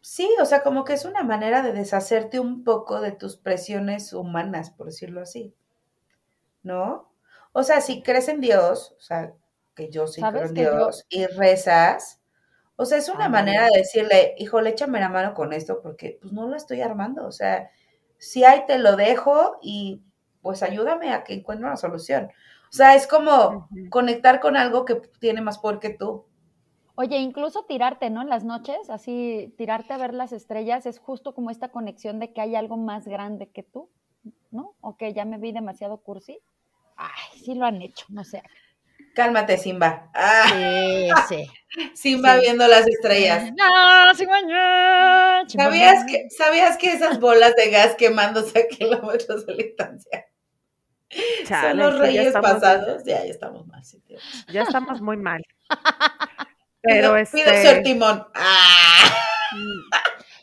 [0.00, 4.14] Sí, o sea, como que es una manera de deshacerte un poco de tus presiones
[4.14, 5.54] humanas, por decirlo así.
[6.62, 7.12] ¿No?
[7.52, 9.34] O sea, si crees en Dios, o sea,
[9.76, 12.20] que yo sí ¿Sabes creo en yo- Dios, y rezas,
[12.76, 16.32] o sea, es una manera de decirle, híjole, échame la mano con esto, porque pues
[16.32, 17.26] no lo estoy armando.
[17.26, 17.70] O sea,
[18.18, 20.02] si hay, te lo dejo y
[20.42, 22.30] pues ayúdame a que encuentre una solución.
[22.70, 26.26] O sea, es como conectar con algo que tiene más poder que tú.
[26.96, 28.22] Oye, incluso tirarte, ¿no?
[28.22, 32.32] En las noches, así, tirarte a ver las estrellas es justo como esta conexión de
[32.32, 33.88] que hay algo más grande que tú,
[34.50, 34.74] ¿no?
[34.80, 36.40] O que ya me vi demasiado cursi.
[36.96, 38.42] Ay, sí lo han hecho, no sé.
[39.16, 40.10] Cálmate, Simba.
[40.14, 40.44] Ah,
[41.28, 41.50] Sí, sí.
[41.94, 42.40] Simba Sí.
[42.42, 43.50] viendo las estrellas.
[43.56, 49.54] No, sí, mañana, ¿Sabías que, ¿Sabías que esas bolas de gas quemándose a kilómetros de
[49.54, 50.26] distancia
[51.46, 53.04] Chale, son los ya reyes estamos- pasados?
[53.04, 53.82] Ya, ya estamos mal.
[53.84, 54.18] sí, tío.
[54.52, 55.42] Ya estamos muy mal.
[56.82, 57.80] Pero pido, este.
[57.82, 58.26] timón.
[58.34, 59.16] ¡Ah!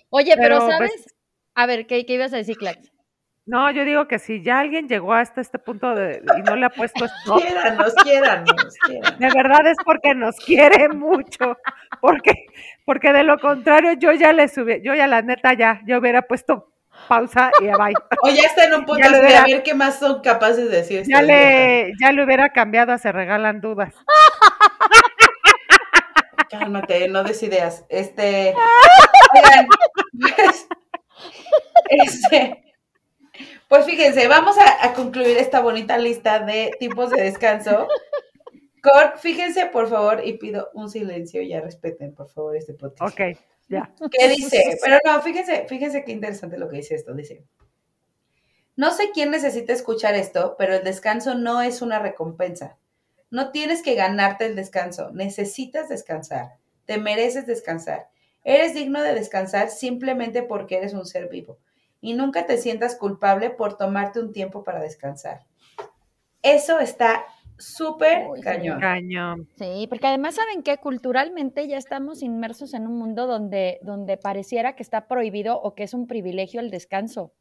[0.09, 0.91] Oye, pero, Pero, ¿sabes?
[0.91, 1.15] pues-
[1.55, 2.91] A ver, ¿qué, qué ibas a decir, Clax?
[3.45, 6.65] No, yo digo que si ya alguien llegó hasta este punto de, y no le
[6.65, 9.19] ha puesto stop, Quiéranos, quiéranos, quiéranos.
[9.19, 11.57] de verdad es porque nos quiere mucho,
[11.99, 12.45] porque,
[12.85, 16.21] porque de lo contrario yo ya le subí, yo ya la neta ya, yo hubiera
[16.21, 16.69] puesto
[17.09, 17.93] pausa y ya bye.
[18.23, 20.77] O ya está en un punto de hubiera- a ver qué más son capaces de
[20.77, 21.03] decir.
[21.05, 23.93] Ya le, ya le hubiera cambiado a se regalan dudas.
[26.49, 27.83] Cálmate, no des ideas.
[27.89, 28.53] Este.
[30.19, 30.67] Pues,
[31.89, 32.62] este,
[33.73, 37.87] pues fíjense, vamos a, a concluir esta bonita lista de tipos de descanso.
[38.83, 43.01] Con, fíjense, por favor, y pido un silencio, ya respeten, por favor, este podcast.
[43.11, 43.35] Ok,
[43.69, 43.91] ya.
[44.11, 44.77] ¿Qué dice?
[44.79, 47.15] Pero no, fíjense, fíjense qué interesante lo que dice esto.
[47.15, 47.45] Dice,
[48.75, 52.77] no sé quién necesita escuchar esto, pero el descanso no es una recompensa.
[53.31, 58.09] No tienes que ganarte el descanso, necesitas descansar, te mereces descansar.
[58.43, 61.57] Eres digno de descansar simplemente porque eres un ser vivo.
[62.03, 65.45] Y nunca te sientas culpable por tomarte un tiempo para descansar.
[66.41, 67.23] Eso está
[67.57, 68.81] súper cañón.
[68.81, 69.47] Cañón.
[69.55, 74.75] Sí, porque además saben que culturalmente ya estamos inmersos en un mundo donde, donde pareciera
[74.75, 77.31] que está prohibido o que es un privilegio el descanso.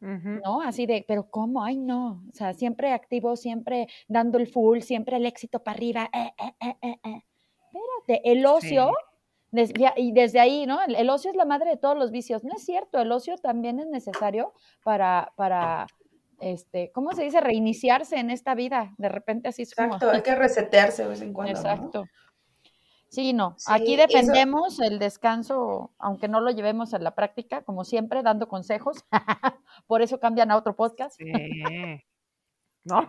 [0.00, 0.62] ¿no?
[0.62, 1.62] Así de, pero ¿cómo?
[1.62, 2.24] Ay, no.
[2.30, 6.10] O sea, siempre activo, siempre dando el full, siempre el éxito para arriba.
[6.14, 7.22] Eh, eh, eh, eh, eh.
[7.66, 8.92] Espérate, el ocio,
[9.96, 10.82] y desde ahí, ¿no?
[10.82, 12.42] El, el ocio es la madre de todos los vicios.
[12.44, 15.86] No es cierto, el ocio también es necesario para, para
[16.40, 17.40] este, ¿cómo se dice?
[17.40, 18.94] Reiniciarse en esta vida.
[18.98, 19.94] De repente así es como...
[19.94, 21.52] Exacto, hay que resetearse de vez en cuando.
[21.52, 21.58] ¿no?
[21.58, 22.04] Exacto.
[23.08, 23.54] Sí, no.
[23.58, 28.22] Sí, Aquí eso- defendemos el descanso, aunque no lo llevemos a la práctica, como siempre,
[28.22, 29.04] dando consejos.
[29.86, 31.16] Por eso cambian a otro podcast.
[31.18, 31.30] Sí.
[32.84, 33.08] ¿No?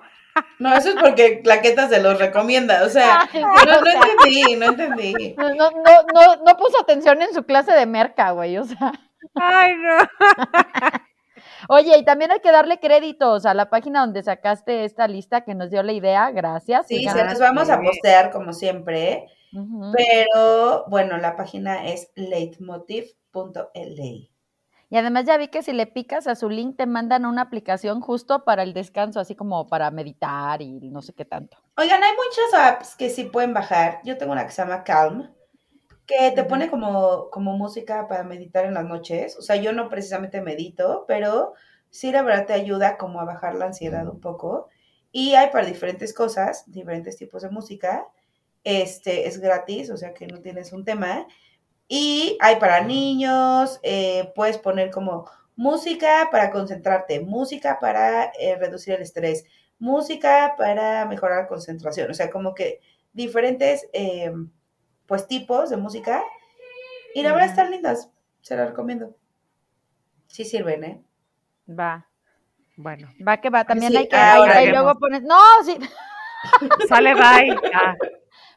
[0.60, 2.84] No, eso es porque Claqueta se los recomienda.
[2.84, 5.36] O sea, Ay, no, o no sea, entendí, no entendí.
[5.38, 8.58] No, no, no, no, puso atención en su clase de merca, güey.
[8.58, 8.94] O sea.
[9.36, 9.98] Ay, no.
[11.70, 15.56] Oye, y también hay que darle créditos a la página donde sacaste esta lista que
[15.56, 16.32] nos dio la idea.
[16.32, 16.88] Gracias.
[16.88, 19.28] Sí, se los vamos a postear como siempre,
[19.96, 24.33] pero bueno, la página es leitmotiv.la.
[24.94, 28.00] Y además ya vi que si le picas a su link te mandan una aplicación
[28.00, 31.58] justo para el descanso, así como para meditar y no sé qué tanto.
[31.78, 34.02] Oigan, hay muchas apps que sí pueden bajar.
[34.04, 35.34] Yo tengo una que se llama Calm,
[36.06, 39.36] que te pone como, como música para meditar en las noches.
[39.40, 41.56] O sea, yo no precisamente medito, pero
[41.90, 44.70] sí la verdad te ayuda como a bajar la ansiedad un poco.
[45.12, 48.06] Y hay para diferentes cosas, diferentes tipos de música.
[48.64, 51.26] Este es gratis, o sea que no tienes un tema.
[51.96, 58.96] Y hay para niños, eh, puedes poner como música para concentrarte, música para eh, reducir
[58.96, 59.46] el estrés,
[59.78, 62.10] música para mejorar la concentración.
[62.10, 62.82] O sea, como que
[63.14, 64.34] diferentes eh,
[65.06, 66.24] pues tipos de música.
[67.14, 68.10] Y la verdad están lindas,
[68.42, 69.16] se las recomiendo.
[70.26, 71.04] Sí sirven, ¿eh?
[71.70, 72.08] Va,
[72.76, 73.66] Bueno, va que va.
[73.66, 74.16] También Sí, hay que.
[74.16, 75.22] ahora luego pones.
[75.22, 75.78] No, sí.
[76.90, 77.56] sale bye.
[77.72, 77.96] Ah,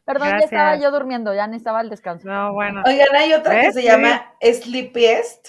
[0.06, 0.82] Perdón, ya estaba Gracias.
[0.84, 2.26] yo durmiendo, ya necesitaba el descanso.
[2.28, 2.82] no, bueno.
[2.86, 3.86] Oigan, hay otra que se Sí.
[3.86, 5.48] llama Sleepiest.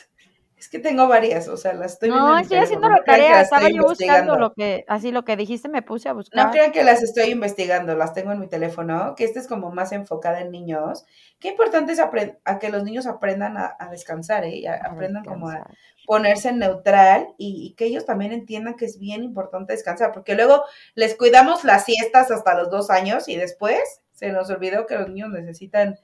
[0.58, 2.10] Es que tengo varias, o sea, las estoy.
[2.10, 5.24] No, estoy haciendo la no tarea, las estaba estoy yo buscando lo que, así lo
[5.24, 6.50] que dijiste, me puse a No buscar.
[6.50, 9.92] crean que las estoy investigando, las tengo en mi teléfono, que esta es como más
[9.92, 11.06] enfocada en niños.
[11.40, 14.56] Qué importante es a que los niños aprendan a, a descansar, ¿eh?
[14.56, 15.68] Y a- A aprendan como a
[16.08, 20.34] ponerse en neutral y, y que ellos también entiendan que es bien importante descansar, porque
[20.34, 20.64] luego
[20.96, 25.10] les cuidamos las siestas hasta los dos años y después se nos olvidó que los
[25.10, 25.98] niños necesitan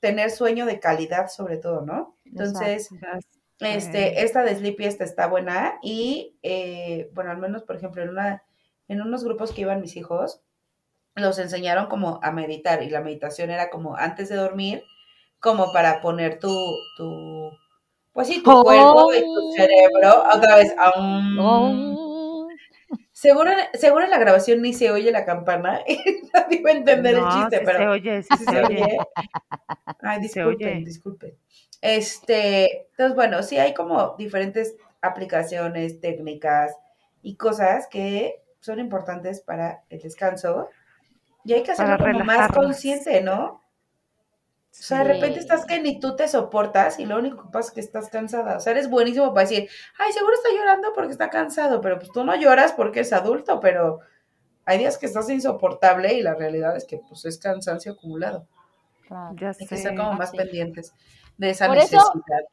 [0.00, 2.16] tener sueño de calidad sobre todo, ¿no?
[2.24, 2.88] Entonces,
[3.60, 8.42] este, esta de Sleepiest está buena y, eh, bueno, al menos, por ejemplo, en, una,
[8.88, 10.40] en unos grupos que iban mis hijos,
[11.16, 14.84] los enseñaron como a meditar y la meditación era como antes de dormir,
[15.40, 16.48] como para poner tu,
[16.96, 17.50] tu
[18.12, 18.62] pues sí, tu Oh.
[18.64, 21.38] cuerpo y tu cerebro, otra vez, aum.
[21.38, 22.09] Oh.
[23.12, 25.98] Seguro, seguro en la grabación ni se oye la campana y
[26.32, 27.78] nadie va a entender el No, chiste, sí pero...
[27.78, 28.82] se oye, sí Sí se se oye.
[28.82, 28.98] oye.
[30.02, 30.84] Ay, disculpen, oye.
[30.84, 31.36] disculpen.
[31.80, 36.74] Este, entonces, bueno, sí hay como diferentes aplicaciones, técnicas
[37.22, 40.68] y cosas que son importantes para el descanso.
[41.44, 43.62] Y hay que hacerlo como más consciente, ¿no?
[44.70, 47.68] O sea, de repente estás que ni tú te soportas y lo único que pasa
[47.68, 48.56] es que estás cansada.
[48.56, 49.68] O sea, eres buenísimo para decir,
[49.98, 53.60] ay, seguro está llorando porque está cansado, pero pues tú no lloras porque es adulto,
[53.60, 53.98] pero
[54.64, 58.46] hay días que estás insoportable y la realidad es que pues es cansancio acumulado.
[59.06, 59.34] Claro.
[59.36, 60.36] Ya Hay que ser como más sí.
[60.36, 60.94] pendientes
[61.36, 62.44] de esa Por eso- necesidad.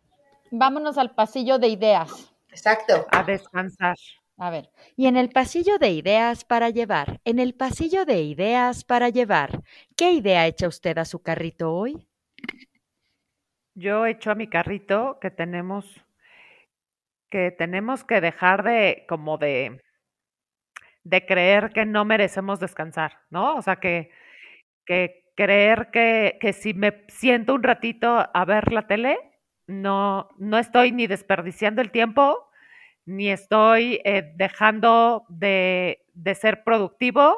[0.49, 2.33] Vámonos al pasillo de ideas.
[2.49, 3.05] Exacto.
[3.11, 3.95] A descansar.
[4.39, 8.83] A ver, y en el pasillo de ideas para llevar, en el pasillo de ideas
[8.83, 9.63] para llevar,
[9.95, 12.07] ¿qué idea echa usted a su carrito hoy?
[13.75, 15.85] Yo echo a mi carrito que tenemos
[17.29, 19.81] que tenemos que dejar de como de
[21.03, 23.55] de creer que no merecemos descansar, ¿no?
[23.55, 24.11] O sea, que
[24.85, 29.17] que creer que que si me siento un ratito a ver la tele,
[29.67, 32.46] no no estoy ni desperdiciando el tiempo,
[33.07, 37.37] ni estoy eh, dejando de, de, ser productivo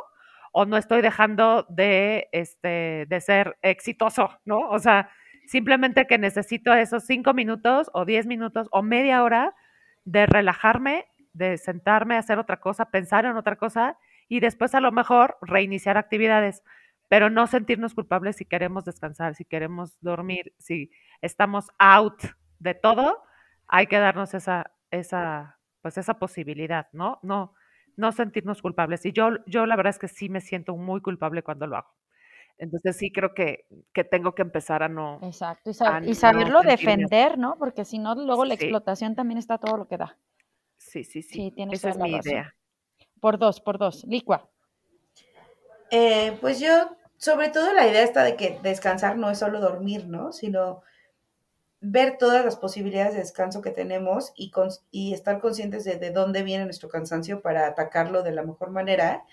[0.52, 4.68] o no estoy dejando de, este, de ser exitoso, ¿no?
[4.70, 5.12] O sea,
[5.46, 9.56] simplemente que necesito esos cinco minutos o diez minutos o media hora
[10.06, 13.96] de relajarme, de sentarme a hacer otra cosa, pensar en otra cosa
[14.28, 16.64] y después a lo mejor reiniciar actividades,
[17.10, 20.90] pero no sentirnos culpables si queremos descansar, si queremos dormir, si
[21.22, 22.24] estamos out
[22.58, 23.22] de todo,
[23.68, 27.20] hay que darnos esa, esa pues esa posibilidad, ¿no?
[27.22, 27.54] No,
[27.96, 29.06] no sentirnos culpables.
[29.06, 31.94] Y yo, yo la verdad es que sí me siento muy culpable cuando lo hago.
[32.58, 35.20] Entonces sí creo que, que tengo que empezar a no.
[35.24, 37.56] Exacto, y, saberlo defender, ¿no?
[37.58, 40.18] Porque si no, luego la explotación también está todo lo que da.
[40.78, 41.54] Sí, sí, sí.
[41.72, 42.54] Esa es mi idea.
[43.22, 44.04] Por dos, por dos.
[44.06, 44.50] Licua.
[45.90, 50.08] Eh, pues yo, sobre todo la idea está de que descansar no es solo dormir,
[50.08, 50.34] ¿no?
[50.34, 50.84] Sino
[51.82, 54.52] ver todas las posibilidades de descanso que tenemos y,
[54.92, 59.24] y estar conscientes de, de dónde viene nuestro cansancio para atacarlo de la mejor manera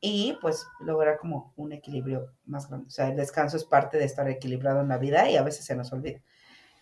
[0.00, 2.88] y pues lograr como un equilibrio más grande.
[2.88, 5.64] O sea, el descanso es parte de estar equilibrado en la vida y a veces
[5.64, 6.20] se nos olvida.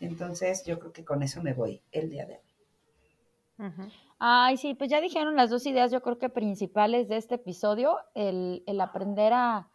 [0.00, 3.70] Entonces, yo creo que con eso me voy el día de hoy.
[4.18, 7.98] Ay, sí, pues ya dijeron las dos ideas, yo creo que principales de este episodio,
[8.14, 9.69] el, el aprender a,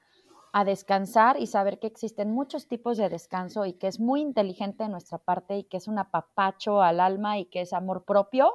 [0.57, 4.85] a descansar y saber que existen muchos tipos de descanso y que es muy inteligente
[4.85, 8.53] de nuestra parte y que es un apapacho al alma y que es amor propio,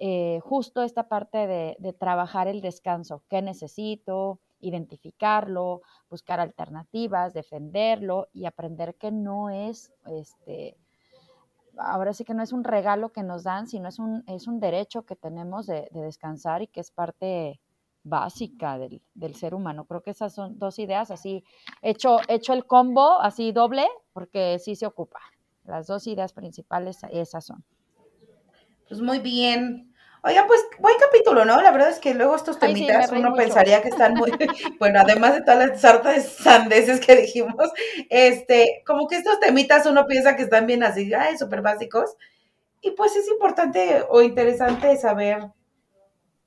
[0.00, 8.26] eh, justo esta parte de, de, trabajar el descanso, qué necesito, identificarlo, buscar alternativas, defenderlo
[8.32, 10.76] y aprender que no es, este,
[11.78, 14.58] ahora sí que no es un regalo que nos dan, sino es un, es un
[14.58, 17.60] derecho que tenemos de, de descansar y que es parte
[18.02, 19.84] básica del, del, ser humano.
[19.84, 21.44] Creo que esas son dos ideas, así,
[21.82, 25.20] hecho, hecho el combo, así doble, porque sí se ocupa.
[25.64, 27.64] Las dos ideas principales, esas son.
[28.88, 29.94] Pues muy bien.
[30.22, 31.62] Oiga, pues buen capítulo, ¿no?
[31.62, 34.30] La verdad es que luego estos temitas uno pensaría que están muy,
[34.78, 37.70] bueno, además de todas las sartas sandeces que dijimos,
[38.10, 42.16] este, como que estos temitas uno piensa que están bien así, ay, súper básicos.
[42.82, 45.52] Y pues es importante o interesante saber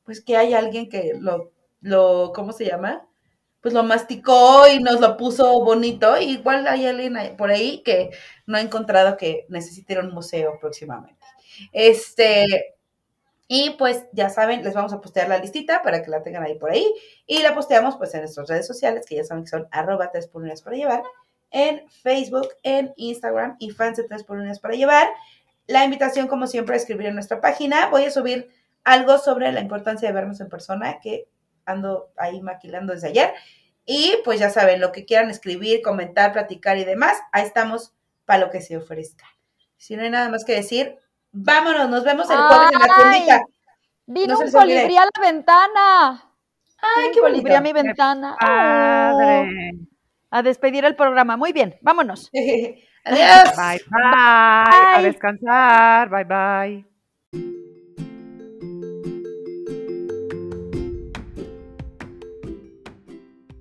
[0.04, 1.52] pues que hay alguien que lo,
[1.82, 3.08] lo, ¿cómo se llama?
[3.62, 6.18] Pues lo masticó y nos lo puso bonito.
[6.20, 8.12] igual hay alguien por ahí que
[8.46, 11.26] no ha encontrado que necesite un museo próximamente.
[11.72, 12.76] Este,
[13.48, 16.56] y pues ya saben, les vamos a postear la listita para que la tengan ahí
[16.56, 16.92] por ahí.
[17.26, 20.28] Y la posteamos pues en nuestras redes sociales, que ya saben que son arroba 3
[20.28, 21.04] por para llevar,
[21.52, 25.08] en Facebook, en Instagram y fans de 3 por para llevar.
[25.68, 27.90] La invitación, como siempre, a escribir en nuestra página.
[27.90, 28.50] Voy a subir
[28.84, 31.28] algo sobre la importancia de vernos en persona, que
[31.66, 33.34] ando ahí maquilando desde ayer.
[33.86, 37.94] Y pues ya saben, lo que quieran escribir, comentar, platicar y demás, ahí estamos
[38.26, 39.26] para lo que se ofrezca.
[39.78, 40.98] Si no hay nada más que decir,
[41.32, 43.46] vámonos, nos vemos el jueves en la clínica.
[44.06, 46.30] Vino un colibrí a la ventana.
[46.82, 48.36] Ay, qué colibrí a mi ventana.
[48.40, 49.72] Padre.
[50.30, 51.38] a despedir el programa.
[51.38, 52.30] Muy bien, vámonos.
[53.06, 53.56] Adiós.
[53.58, 54.96] bye, bye.
[54.96, 56.10] A descansar.
[56.10, 56.93] Bye, bye.